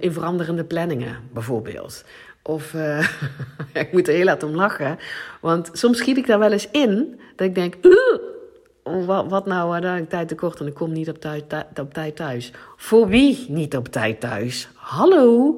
in 0.00 0.12
veranderende 0.12 0.64
planningen, 0.64 1.18
bijvoorbeeld. 1.32 2.04
Of 2.42 2.72
uh, 2.72 3.08
ik 3.72 3.92
moet 3.92 4.08
er 4.08 4.14
heel 4.14 4.24
laat 4.24 4.42
om 4.42 4.54
lachen. 4.54 4.98
Want 5.40 5.70
soms 5.72 5.98
schiet 5.98 6.16
ik 6.16 6.26
daar 6.26 6.38
wel 6.38 6.52
eens 6.52 6.70
in 6.70 7.20
dat 7.36 7.46
ik 7.46 7.54
denk. 7.54 7.74
Wat, 9.06 9.46
nou, 9.46 9.80
daar 9.80 9.98
ik 9.98 10.08
tijd 10.08 10.28
tekort 10.28 10.60
en 10.60 10.66
ik 10.66 10.74
kom 10.74 10.92
niet 10.92 11.08
op 11.08 11.20
tijd, 11.20 11.44
op 11.80 11.94
tijd 11.94 12.16
thuis. 12.16 12.52
Voor 12.76 13.08
wie 13.08 13.46
niet 13.48 13.76
op 13.76 13.88
tijd 13.88 14.20
thuis? 14.20 14.68
Hallo? 14.74 15.54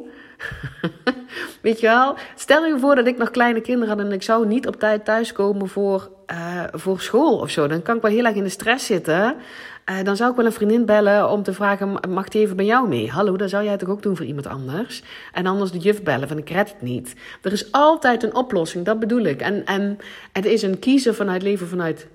Weet 1.63 1.81
je 1.81 1.87
wel? 1.87 2.17
Stel 2.35 2.67
je 2.67 2.79
voor 2.79 2.95
dat 2.95 3.07
ik 3.07 3.19
nog 3.19 3.31
kleine 3.31 3.61
kinderen 3.61 3.97
had 3.97 4.07
en 4.07 4.13
ik 4.13 4.23
zou 4.23 4.47
niet 4.47 4.67
op 4.67 4.77
tijd 4.77 5.05
thuiskomen 5.05 5.69
voor, 5.69 6.11
uh, 6.31 6.63
voor 6.73 7.01
school 7.01 7.39
of 7.39 7.51
zo. 7.51 7.67
Dan 7.67 7.83
kan 7.83 7.97
ik 7.97 8.03
wel 8.03 8.11
heel 8.11 8.25
erg 8.25 8.35
in 8.35 8.43
de 8.43 8.49
stress 8.49 8.87
zitten. 8.87 9.37
Uh, 9.91 10.03
dan 10.03 10.17
zou 10.17 10.31
ik 10.31 10.37
wel 10.37 10.47
een 10.47 10.53
vriendin 10.53 10.85
bellen 10.85 11.31
om 11.31 11.43
te 11.43 11.53
vragen: 11.53 11.99
mag 12.09 12.29
die 12.29 12.43
even 12.43 12.57
bij 12.57 12.65
jou 12.65 12.89
mee? 12.89 13.11
Hallo, 13.11 13.37
dat 13.37 13.51
zou 13.51 13.65
jij 13.65 13.77
toch 13.77 13.89
ook 13.89 14.03
doen 14.03 14.17
voor 14.17 14.27
iemand 14.27 14.47
anders? 14.47 15.03
En 15.33 15.47
anders 15.47 15.71
de 15.71 15.79
juf 15.79 16.03
bellen 16.03 16.29
van 16.29 16.39
ik 16.39 16.51
red 16.51 16.69
het 16.69 16.83
niet. 16.83 17.15
Er 17.43 17.53
is 17.53 17.73
altijd 17.73 18.23
een 18.23 18.35
oplossing, 18.35 18.85
dat 18.85 18.99
bedoel 18.99 19.23
ik. 19.23 19.41
En, 19.41 19.65
en 19.65 19.99
het 20.33 20.45
is 20.45 20.63
een 20.63 20.79
kiezen 20.79 21.15
vanuit 21.15 21.43
leven 21.43 21.69
vanuit 21.69 22.09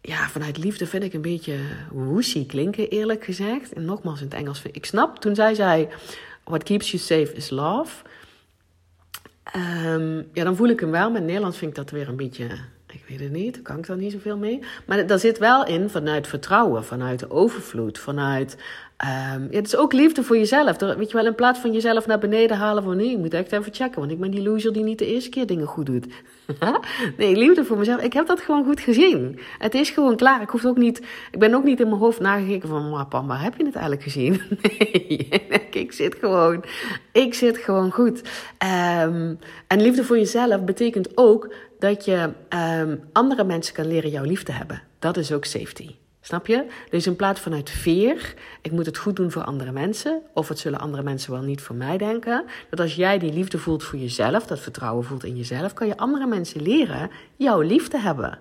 ja, 0.00 0.28
vanuit 0.28 0.58
liefde 0.58 0.86
vind 0.86 1.02
ik 1.02 1.14
een 1.14 1.22
beetje 1.22 1.58
woesie 1.90 2.46
klinken, 2.46 2.88
eerlijk 2.88 3.24
gezegd. 3.24 3.72
En 3.72 3.84
nogmaals 3.84 4.20
in 4.20 4.26
het 4.26 4.34
Engels. 4.34 4.62
Ik 4.72 4.86
snap, 4.86 5.18
toen 5.18 5.34
zij 5.34 5.54
zei, 5.54 5.88
what 6.44 6.62
keeps 6.62 6.90
you 6.90 7.02
safe 7.02 7.32
is 7.36 7.50
love. 7.50 8.04
Um, 9.56 10.28
ja, 10.32 10.44
dan 10.44 10.56
voel 10.56 10.68
ik 10.68 10.80
hem 10.80 10.90
wel. 10.90 11.10
Maar 11.10 11.20
in 11.20 11.26
Nederlands 11.26 11.58
vind 11.58 11.70
ik 11.70 11.76
dat 11.76 11.90
weer 11.90 12.08
een 12.08 12.16
beetje, 12.16 12.44
ik 12.86 13.04
weet 13.08 13.20
het 13.20 13.32
niet, 13.32 13.54
daar 13.54 13.62
kan 13.62 13.78
ik 13.78 13.86
dan 13.86 13.98
niet 13.98 14.12
zoveel 14.12 14.36
mee. 14.36 14.60
Maar 14.86 15.06
daar 15.06 15.18
zit 15.18 15.38
wel 15.38 15.66
in 15.66 15.88
vanuit 15.88 16.26
vertrouwen, 16.26 16.84
vanuit 16.84 17.18
de 17.18 17.30
overvloed, 17.30 17.98
vanuit 17.98 18.56
Ja, 18.98 19.40
het 19.50 19.66
is 19.66 19.76
ook 19.76 19.92
liefde 19.92 20.22
voor 20.22 20.36
jezelf. 20.36 20.78
weet 20.78 21.10
je 21.10 21.16
wel, 21.16 21.26
in 21.26 21.34
plaats 21.34 21.58
van 21.58 21.72
jezelf 21.72 22.06
naar 22.06 22.18
beneden 22.18 22.56
halen 22.56 22.82
van 22.82 22.96
nee, 22.96 23.10
ik 23.10 23.18
moet 23.18 23.34
echt 23.34 23.52
even 23.52 23.74
checken, 23.74 24.00
want 24.00 24.12
ik 24.12 24.20
ben 24.20 24.30
die 24.30 24.42
loser 24.42 24.72
die 24.72 24.82
niet 24.82 24.98
de 24.98 25.06
eerste 25.06 25.30
keer 25.30 25.46
dingen 25.46 25.66
goed 25.66 25.86
doet. 25.86 26.06
nee, 27.16 27.36
liefde 27.36 27.64
voor 27.64 27.78
mezelf. 27.78 28.00
Ik 28.00 28.12
heb 28.12 28.26
dat 28.26 28.40
gewoon 28.40 28.64
goed 28.64 28.80
gezien. 28.80 29.38
Het 29.58 29.74
is 29.74 29.90
gewoon 29.90 30.16
klaar. 30.16 30.42
Ik 30.42 30.48
hoef 30.48 30.64
ook 30.64 30.76
niet, 30.76 30.98
ik 31.30 31.38
ben 31.38 31.54
ook 31.54 31.64
niet 31.64 31.80
in 31.80 31.88
mijn 31.88 32.00
hoofd 32.00 32.20
nagekeken 32.20 32.68
van, 32.68 32.90
maar 32.90 33.06
papa, 33.06 33.36
heb 33.36 33.54
je 33.56 33.64
het 33.64 33.74
eigenlijk 33.74 34.02
gezien? 34.02 34.40
nee, 34.62 35.28
ik 35.70 35.92
zit 35.92 36.14
gewoon, 36.14 36.64
ik 37.12 37.34
zit 37.34 37.58
gewoon 37.58 37.90
goed. 37.90 38.22
Um, 39.02 39.38
en 39.66 39.80
liefde 39.80 40.04
voor 40.04 40.18
jezelf 40.18 40.64
betekent 40.64 41.08
ook 41.14 41.54
dat 41.78 42.04
je 42.04 42.30
um, 42.80 43.00
andere 43.12 43.44
mensen 43.44 43.74
kan 43.74 43.86
leren 43.86 44.10
jouw 44.10 44.24
liefde 44.24 44.52
hebben. 44.52 44.82
Dat 44.98 45.16
is 45.16 45.32
ook 45.32 45.44
safety. 45.44 45.94
Snap 46.20 46.46
je? 46.46 46.66
Dus 46.90 47.06
in 47.06 47.16
plaats 47.16 47.40
vanuit 47.40 47.70
veer, 47.70 48.34
ik 48.62 48.72
moet 48.72 48.86
het 48.86 48.98
goed 48.98 49.16
doen 49.16 49.30
voor 49.30 49.42
andere 49.42 49.72
mensen, 49.72 50.22
of 50.34 50.48
het 50.48 50.58
zullen 50.58 50.78
andere 50.78 51.02
mensen 51.02 51.32
wel 51.32 51.42
niet 51.42 51.60
voor 51.60 51.76
mij 51.76 51.98
denken, 51.98 52.44
dat 52.70 52.80
als 52.80 52.94
jij 52.94 53.18
die 53.18 53.32
liefde 53.32 53.58
voelt 53.58 53.84
voor 53.84 53.98
jezelf, 53.98 54.46
dat 54.46 54.60
vertrouwen 54.60 55.04
voelt 55.04 55.24
in 55.24 55.36
jezelf, 55.36 55.72
kan 55.72 55.86
je 55.86 55.96
andere 55.96 56.26
mensen 56.26 56.62
leren 56.62 57.10
jouw 57.36 57.60
liefde 57.60 57.98
hebben. 57.98 58.38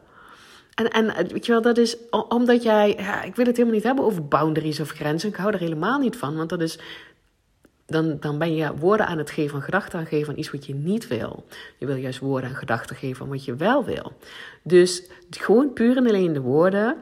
En, 0.74 0.90
en 0.92 1.28
weet 1.28 1.46
je 1.46 1.52
wel, 1.52 1.62
dat 1.62 1.78
is 1.78 1.98
omdat 2.30 2.64
jij, 2.64 2.96
ja, 2.98 3.24
ik 3.24 3.36
wil 3.36 3.46
het 3.46 3.56
helemaal 3.56 3.78
niet 3.78 3.88
hebben 3.88 4.06
over 4.06 4.28
boundaries 4.28 4.80
of 4.80 4.90
grenzen, 4.90 5.30
ik 5.30 5.36
hou 5.36 5.54
er 5.54 5.60
helemaal 5.60 6.00
niet 6.00 6.16
van, 6.16 6.36
want 6.36 6.50
dat 6.50 6.62
is 6.62 6.80
dan, 7.88 8.18
dan 8.20 8.38
ben 8.38 8.56
je 8.56 8.76
woorden 8.76 9.08
aan 9.08 9.18
het 9.18 9.32
geven, 9.32 9.62
gedachten 9.62 10.00
aan 10.00 10.06
geven 10.06 10.34
aan 10.34 10.40
iets 10.40 10.52
wat 10.52 10.66
je 10.66 10.76
niet 10.76 11.08
wil. 11.08 11.46
Je 11.78 11.86
wil 11.86 11.96
juist 11.96 12.20
woorden 12.20 12.50
en 12.50 12.56
gedachten 12.56 12.96
geven 12.96 13.24
aan 13.24 13.32
wat 13.32 13.46
je 13.46 13.56
wel 13.56 13.86
wil. 13.86 14.14
Dus 14.64 15.04
gewoon 15.30 15.74
puur 15.74 15.98
en 15.98 16.08
alleen 16.08 16.34
de 16.34 16.42
woorden 16.42 16.98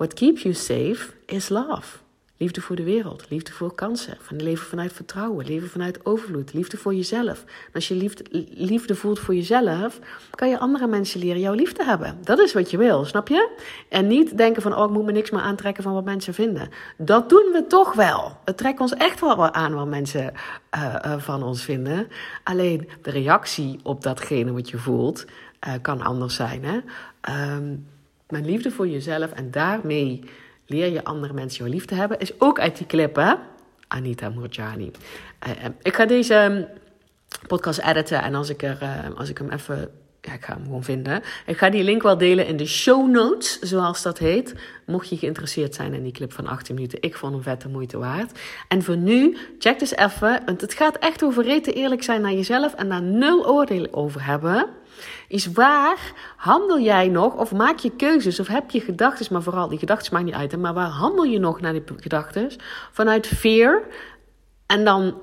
What 0.00 0.14
keeps 0.14 0.42
you 0.42 0.54
safe 0.54 1.12
is 1.26 1.48
love. 1.48 1.98
Liefde 2.36 2.60
voor 2.60 2.76
de 2.76 2.82
wereld, 2.82 3.24
liefde 3.28 3.52
voor 3.52 3.74
kansen, 3.74 4.16
van 4.20 4.42
leven 4.42 4.66
vanuit 4.66 4.92
vertrouwen, 4.92 5.46
leven 5.46 5.68
vanuit 5.68 6.06
overvloed, 6.06 6.52
liefde 6.52 6.76
voor 6.76 6.94
jezelf. 6.94 7.44
En 7.44 7.72
als 7.72 7.88
je 7.88 8.12
liefde, 8.54 8.94
voelt 8.94 9.18
voor 9.18 9.34
jezelf, 9.34 9.98
kan 10.30 10.48
je 10.48 10.58
andere 10.58 10.86
mensen 10.86 11.20
leren 11.20 11.40
jouw 11.40 11.52
liefde 11.52 11.84
hebben. 11.84 12.18
Dat 12.24 12.38
is 12.38 12.52
wat 12.52 12.70
je 12.70 12.76
wil, 12.76 13.04
snap 13.04 13.28
je? 13.28 13.56
En 13.88 14.06
niet 14.06 14.36
denken 14.36 14.62
van, 14.62 14.76
oh, 14.76 14.84
ik 14.84 14.90
moet 14.90 15.04
me 15.04 15.12
niks 15.12 15.30
meer 15.30 15.40
aantrekken 15.40 15.82
van 15.82 15.92
wat 15.92 16.04
mensen 16.04 16.34
vinden. 16.34 16.68
Dat 16.96 17.28
doen 17.28 17.50
we 17.52 17.64
toch 17.68 17.92
wel. 17.92 18.36
Het 18.44 18.56
trekt 18.56 18.80
ons 18.80 18.94
echt 18.94 19.20
wel 19.20 19.52
aan 19.52 19.74
wat 19.74 19.88
mensen 19.88 20.32
uh, 20.74 20.94
uh, 21.06 21.18
van 21.18 21.42
ons 21.42 21.62
vinden. 21.62 22.08
Alleen 22.42 22.88
de 23.02 23.10
reactie 23.10 23.80
op 23.82 24.02
datgene 24.02 24.52
wat 24.52 24.70
je 24.70 24.78
voelt, 24.78 25.24
uh, 25.66 25.74
kan 25.82 26.00
anders 26.00 26.34
zijn. 26.34 26.64
Hè? 26.64 26.78
Um, 27.54 27.86
mijn 28.30 28.44
liefde 28.44 28.70
voor 28.70 28.88
jezelf 28.88 29.32
en 29.32 29.50
daarmee 29.50 30.20
leer 30.66 30.92
je 30.92 31.04
andere 31.04 31.32
mensen 31.32 31.64
jouw 31.64 31.72
liefde 31.72 31.94
hebben, 31.94 32.18
is 32.18 32.40
ook 32.40 32.60
uit 32.60 32.76
die 32.76 32.86
clip, 32.86 33.16
hè? 33.16 33.34
Anita 33.88 34.28
Murjani. 34.28 34.90
Uh, 35.46 35.64
ik 35.82 35.94
ga 35.94 36.06
deze 36.06 36.34
ehm, 36.34 36.62
podcast 37.46 37.78
editen 37.78 38.22
en 38.22 38.34
als 38.34 38.48
ik, 38.48 38.62
er, 38.62 38.78
uh, 38.82 39.18
als 39.18 39.28
ik 39.28 39.38
hem 39.38 39.50
even. 39.50 39.90
Ja, 40.22 40.32
ik 40.32 40.44
ga 40.44 40.54
hem 40.54 40.64
gewoon 40.64 40.84
vinden. 40.84 41.22
Ik 41.46 41.58
ga 41.58 41.70
die 41.70 41.82
link 41.82 42.02
wel 42.02 42.18
delen 42.18 42.46
in 42.46 42.56
de 42.56 42.66
show 42.66 43.10
notes, 43.10 43.58
zoals 43.58 44.02
dat 44.02 44.18
heet. 44.18 44.54
Mocht 44.86 45.08
je 45.08 45.16
geïnteresseerd 45.16 45.74
zijn 45.74 45.94
in 45.94 46.02
die 46.02 46.12
clip 46.12 46.32
van 46.32 46.46
18 46.46 46.74
minuten. 46.74 47.02
Ik 47.02 47.16
vond 47.16 47.32
hem 47.32 47.42
vette 47.42 47.68
moeite 47.68 47.98
waard. 47.98 48.38
En 48.68 48.82
voor 48.82 48.96
nu, 48.96 49.36
check 49.58 49.78
dus 49.78 49.96
even. 49.96 50.42
Want 50.46 50.60
het 50.60 50.74
gaat 50.74 50.98
echt 50.98 51.22
over 51.22 51.44
rete 51.44 51.72
eerlijk 51.72 52.02
zijn 52.02 52.20
naar 52.20 52.32
jezelf 52.32 52.74
en 52.74 52.88
daar 52.88 53.02
nul 53.02 53.46
oordeel 53.46 53.88
over 53.90 54.24
hebben 54.24 54.66
is 55.28 55.46
waar 55.46 56.12
handel 56.36 56.80
jij 56.80 57.08
nog 57.08 57.34
of 57.34 57.52
maak 57.52 57.78
je 57.78 57.90
keuzes 57.96 58.40
of 58.40 58.46
heb 58.46 58.70
je 58.70 58.80
gedachten, 58.80 59.26
maar 59.30 59.42
vooral 59.42 59.68
die 59.68 59.78
gedachten 59.78 60.12
maakt 60.12 60.24
niet 60.24 60.34
uit, 60.34 60.56
maar 60.56 60.74
waar 60.74 60.88
handel 60.88 61.24
je 61.24 61.38
nog 61.38 61.60
naar 61.60 61.72
die 61.72 61.82
gedachten? 61.96 62.50
Vanuit 62.92 63.26
fear 63.26 63.82
en 64.66 64.84
dan 64.84 65.14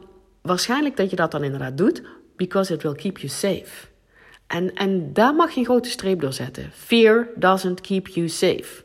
waarschijnlijk 0.42 0.98
dat 0.98 1.10
je 1.10 1.16
dat 1.16 1.32
dan 1.32 1.44
inderdaad 1.44 1.78
doet, 1.78 2.02
because 2.36 2.74
it 2.74 2.84
will 2.84 2.96
keep 2.96 3.18
you 3.18 3.30
safe. 3.30 3.88
En, 4.48 4.74
en 4.74 5.14
daar 5.14 5.36
mag 5.36 5.52
je 5.52 5.60
een 5.60 5.66
grote 5.66 5.90
streep 5.90 6.22
door 6.22 6.34
zetten. 6.34 6.72
Fear 6.74 7.28
doesn't 7.36 7.82
keep 7.82 8.08
you 8.08 8.28
safe. 8.28 8.84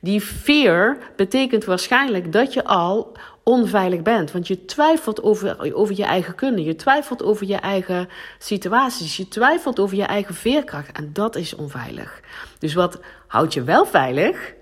Die 0.00 0.20
fear 0.20 0.98
betekent 1.16 1.64
waarschijnlijk 1.64 2.32
dat 2.32 2.52
je 2.52 2.64
al 2.64 3.16
onveilig 3.42 4.02
bent. 4.02 4.32
Want 4.32 4.46
je 4.46 4.64
twijfelt 4.64 5.22
over, 5.22 5.74
over 5.74 5.96
je 5.96 6.04
eigen 6.04 6.34
kunnen. 6.34 6.64
Je 6.64 6.76
twijfelt 6.76 7.22
over 7.22 7.46
je 7.46 7.56
eigen 7.56 8.08
situaties. 8.38 9.16
Je 9.16 9.28
twijfelt 9.28 9.80
over 9.80 9.96
je 9.96 10.02
eigen 10.02 10.34
veerkracht. 10.34 10.92
En 10.92 11.12
dat 11.12 11.36
is 11.36 11.54
onveilig. 11.54 12.20
Dus 12.58 12.74
wat 12.74 13.00
houdt 13.26 13.54
je 13.54 13.62
wel 13.62 13.86
veilig? 13.86 14.54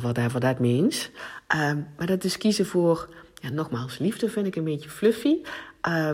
Whatever 0.00 0.40
that 0.40 0.58
means. 0.58 1.10
Um, 1.54 1.86
maar 1.96 2.06
dat 2.06 2.24
is 2.24 2.38
kiezen 2.38 2.66
voor 2.66 3.08
Ja, 3.34 3.50
nogmaals, 3.50 3.98
liefde 3.98 4.28
vind 4.28 4.46
ik 4.46 4.56
een 4.56 4.64
beetje 4.64 4.90
fluffy, 4.90 5.36
uh, 5.38 5.42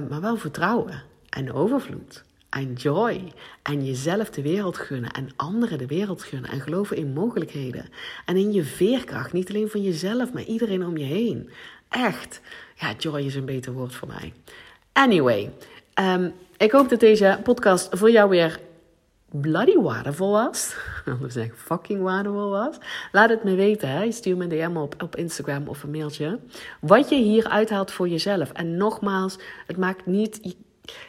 maar 0.09 0.21
wel 0.21 0.37
vertrouwen 0.37 1.03
en 1.29 1.53
overvloed 1.53 2.25
en 2.53 2.73
joy. 2.73 3.33
En 3.63 3.85
jezelf 3.85 4.31
de 4.31 4.43
wereld 4.43 4.79
gunnen 4.79 5.11
en 5.11 5.29
anderen 5.37 5.79
de 5.79 5.87
wereld 5.87 6.23
gunnen. 6.23 6.51
En 6.51 6.61
geloven 6.61 6.97
in 6.97 7.13
mogelijkheden. 7.13 7.89
En 8.25 8.37
in 8.37 8.53
je 8.53 8.65
veerkracht. 8.65 9.33
Niet 9.33 9.49
alleen 9.49 9.69
van 9.69 9.83
jezelf, 9.83 10.33
maar 10.33 10.45
iedereen 10.45 10.87
om 10.87 10.97
je 10.97 11.05
heen. 11.05 11.51
Echt. 11.93 12.41
Ja, 12.75 12.93
joy 12.99 13.21
is 13.21 13.35
een 13.35 13.45
beter 13.45 13.73
woord 13.73 13.95
voor 13.95 14.09
mij. 14.09 14.33
Anyway, 14.93 15.53
um, 16.01 16.35
ik 16.57 16.73
hoop 16.73 16.89
dat 16.89 17.01
deze 17.01 17.39
podcast 17.43 17.89
voor 17.91 18.11
jou 18.11 18.29
weer 18.29 18.61
bloody 19.31 19.77
waardevol 19.77 20.31
was. 20.31 20.77
Anders 21.13 21.35
zeg 21.35 21.57
fucking 21.57 22.03
waardevol 22.03 22.51
was. 22.51 22.77
Laat 23.13 23.29
het 23.29 23.45
me 23.45 23.55
weten. 23.55 23.89
Hè. 23.89 24.13
Stuur 24.13 24.37
me 24.37 24.43
een 24.43 24.49
DM 24.49 24.77
op, 24.77 25.03
op 25.03 25.17
Instagram 25.17 25.69
of 25.69 25.83
een 25.83 25.91
mailtje. 25.91 26.39
Wat 26.81 27.09
je 27.09 27.17
hier 27.17 27.49
uithaalt 27.49 27.93
voor 27.93 28.09
jezelf. 28.09 28.53
En 28.53 28.77
nogmaals, 28.77 29.39
het 29.67 29.77
maakt 29.77 30.07
niet... 30.07 30.57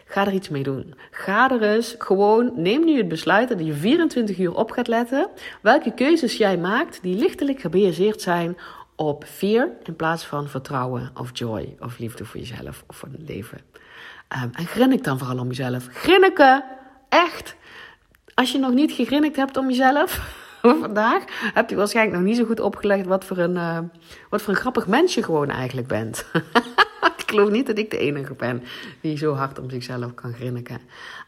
Ga 0.05 0.27
er 0.27 0.33
iets 0.33 0.49
mee 0.49 0.63
doen. 0.63 0.93
Ga 1.11 1.51
er 1.51 1.61
eens 1.61 1.95
gewoon, 1.97 2.51
neem 2.55 2.85
nu 2.85 2.97
het 2.97 3.07
besluit 3.07 3.49
dat 3.49 3.65
je 3.65 3.73
24 3.73 4.37
uur 4.37 4.55
op 4.55 4.71
gaat 4.71 4.87
letten. 4.87 5.29
Welke 5.61 5.93
keuzes 5.93 6.37
jij 6.37 6.57
maakt 6.57 6.99
die 7.01 7.15
lichtelijk 7.15 7.59
gebaseerd 7.59 8.21
zijn 8.21 8.57
op 8.95 9.25
fear 9.25 9.69
in 9.84 9.95
plaats 9.95 10.25
van 10.25 10.47
vertrouwen 10.47 11.12
of 11.13 11.29
joy 11.34 11.75
of 11.79 11.97
liefde 11.97 12.25
voor 12.25 12.39
jezelf 12.39 12.84
of 12.88 12.95
voor 12.95 13.10
het 13.12 13.29
leven. 13.29 13.62
Um, 14.43 14.49
en 14.53 14.65
grinnik 14.65 15.03
dan 15.03 15.17
vooral 15.17 15.39
om 15.39 15.47
jezelf. 15.47 15.88
Grinniken! 15.91 16.63
Echt! 17.10 17.56
Als 18.34 18.51
je 18.51 18.58
nog 18.58 18.73
niet 18.73 18.91
gegrinnikt 18.91 19.36
hebt 19.36 19.58
om 19.58 19.69
jezelf 19.69 20.41
vandaag, 20.82 21.23
heb 21.53 21.69
je 21.69 21.75
waarschijnlijk 21.75 22.17
nog 22.17 22.25
niet 22.25 22.38
zo 22.38 22.45
goed 22.45 22.60
opgelegd 22.60 23.06
wat 23.06 23.25
voor 23.25 23.38
een, 23.38 23.56
uh, 23.56 23.79
wat 24.29 24.41
voor 24.41 24.53
een 24.53 24.60
grappig 24.60 24.88
mens 24.88 25.13
je 25.13 25.23
gewoon 25.23 25.49
eigenlijk 25.49 25.88
bent. 25.88 26.25
geloof 27.33 27.49
niet 27.49 27.67
dat 27.67 27.77
ik 27.77 27.91
de 27.91 27.97
enige 27.97 28.33
ben 28.33 28.63
die 29.01 29.17
zo 29.17 29.33
hard 29.33 29.59
om 29.59 29.69
zichzelf 29.69 30.13
kan 30.13 30.33
grinniken. 30.33 30.79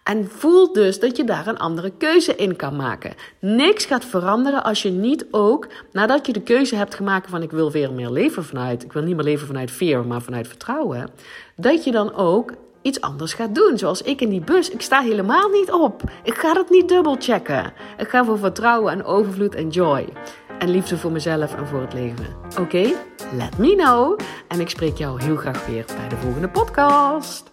En 0.03 0.29
voel 0.29 0.73
dus 0.73 0.99
dat 0.99 1.17
je 1.17 1.23
daar 1.23 1.47
een 1.47 1.57
andere 1.57 1.91
keuze 1.97 2.35
in 2.35 2.55
kan 2.55 2.75
maken. 2.75 3.13
Niks 3.39 3.85
gaat 3.85 4.05
veranderen 4.05 4.63
als 4.63 4.81
je 4.81 4.89
niet 4.89 5.25
ook, 5.31 5.67
nadat 5.91 6.25
je 6.25 6.33
de 6.33 6.41
keuze 6.41 6.75
hebt 6.75 6.95
gemaakt 6.95 7.29
van 7.29 7.41
ik 7.41 7.51
wil 7.51 7.71
weer 7.71 7.93
meer 7.93 8.09
leven 8.09 8.43
vanuit, 8.43 8.83
ik 8.83 8.93
wil 8.93 9.03
niet 9.03 9.15
meer 9.15 9.25
leven 9.25 9.47
vanuit 9.47 9.71
fear, 9.71 10.05
maar 10.05 10.21
vanuit 10.21 10.47
vertrouwen, 10.47 11.09
dat 11.55 11.83
je 11.83 11.91
dan 11.91 12.13
ook 12.13 12.51
iets 12.85 13.01
anders 13.01 13.33
gaat 13.33 13.55
doen. 13.55 13.77
Zoals 13.77 14.01
ik 14.01 14.21
in 14.21 14.29
die 14.29 14.41
bus. 14.41 14.69
Ik 14.69 14.81
sta 14.81 15.01
helemaal 15.01 15.49
niet 15.49 15.71
op. 15.71 16.01
Ik 16.23 16.33
ga 16.33 16.53
dat 16.53 16.69
niet 16.69 16.89
dubbel 16.89 17.15
checken. 17.19 17.73
Ik 17.97 18.09
ga 18.09 18.25
voor 18.25 18.37
vertrouwen 18.37 18.91
en 18.91 19.03
overvloed 19.03 19.55
en 19.55 19.69
joy. 19.69 20.07
En 20.59 20.69
liefde 20.69 20.97
voor 20.97 21.11
mezelf 21.11 21.55
en 21.55 21.67
voor 21.67 21.81
het 21.81 21.93
leven. 21.93 22.25
Oké? 22.59 22.93
Let 23.31 23.57
me 23.57 23.75
know. 23.75 24.19
En 24.47 24.59
ik 24.59 24.69
spreek 24.69 24.97
jou 24.97 25.23
heel 25.23 25.35
graag 25.35 25.65
weer 25.65 25.85
bij 25.85 26.09
de 26.09 26.15
volgende 26.15 26.49
podcast. 26.49 27.51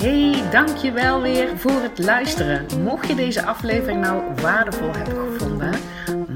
Hey, 0.00 0.42
dankjewel 0.50 1.22
weer 1.22 1.58
voor 1.58 1.80
het 1.82 1.98
luisteren. 1.98 2.66
Mocht 2.82 3.06
je 3.06 3.14
deze 3.14 3.44
aflevering 3.44 4.00
nou 4.00 4.22
waardevol 4.42 4.90
hebben 4.92 5.32
gevonden, 5.32 5.74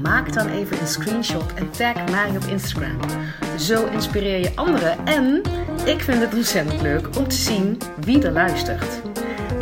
maak 0.01 0.33
dan 0.33 0.47
even 0.47 0.79
een 0.79 0.87
screenshot 0.87 1.53
en 1.53 1.69
tag 1.69 2.11
mij 2.11 2.29
op 2.29 2.43
Instagram. 2.43 2.99
Zo 3.57 3.85
inspireer 3.85 4.39
je 4.39 4.51
anderen 4.55 5.05
en 5.05 5.41
ik 5.85 6.01
vind 6.01 6.21
het 6.21 6.33
ontzettend 6.33 6.81
leuk 6.81 7.17
om 7.17 7.27
te 7.27 7.35
zien 7.35 7.77
wie 7.99 8.23
er 8.23 8.31
luistert. 8.31 9.01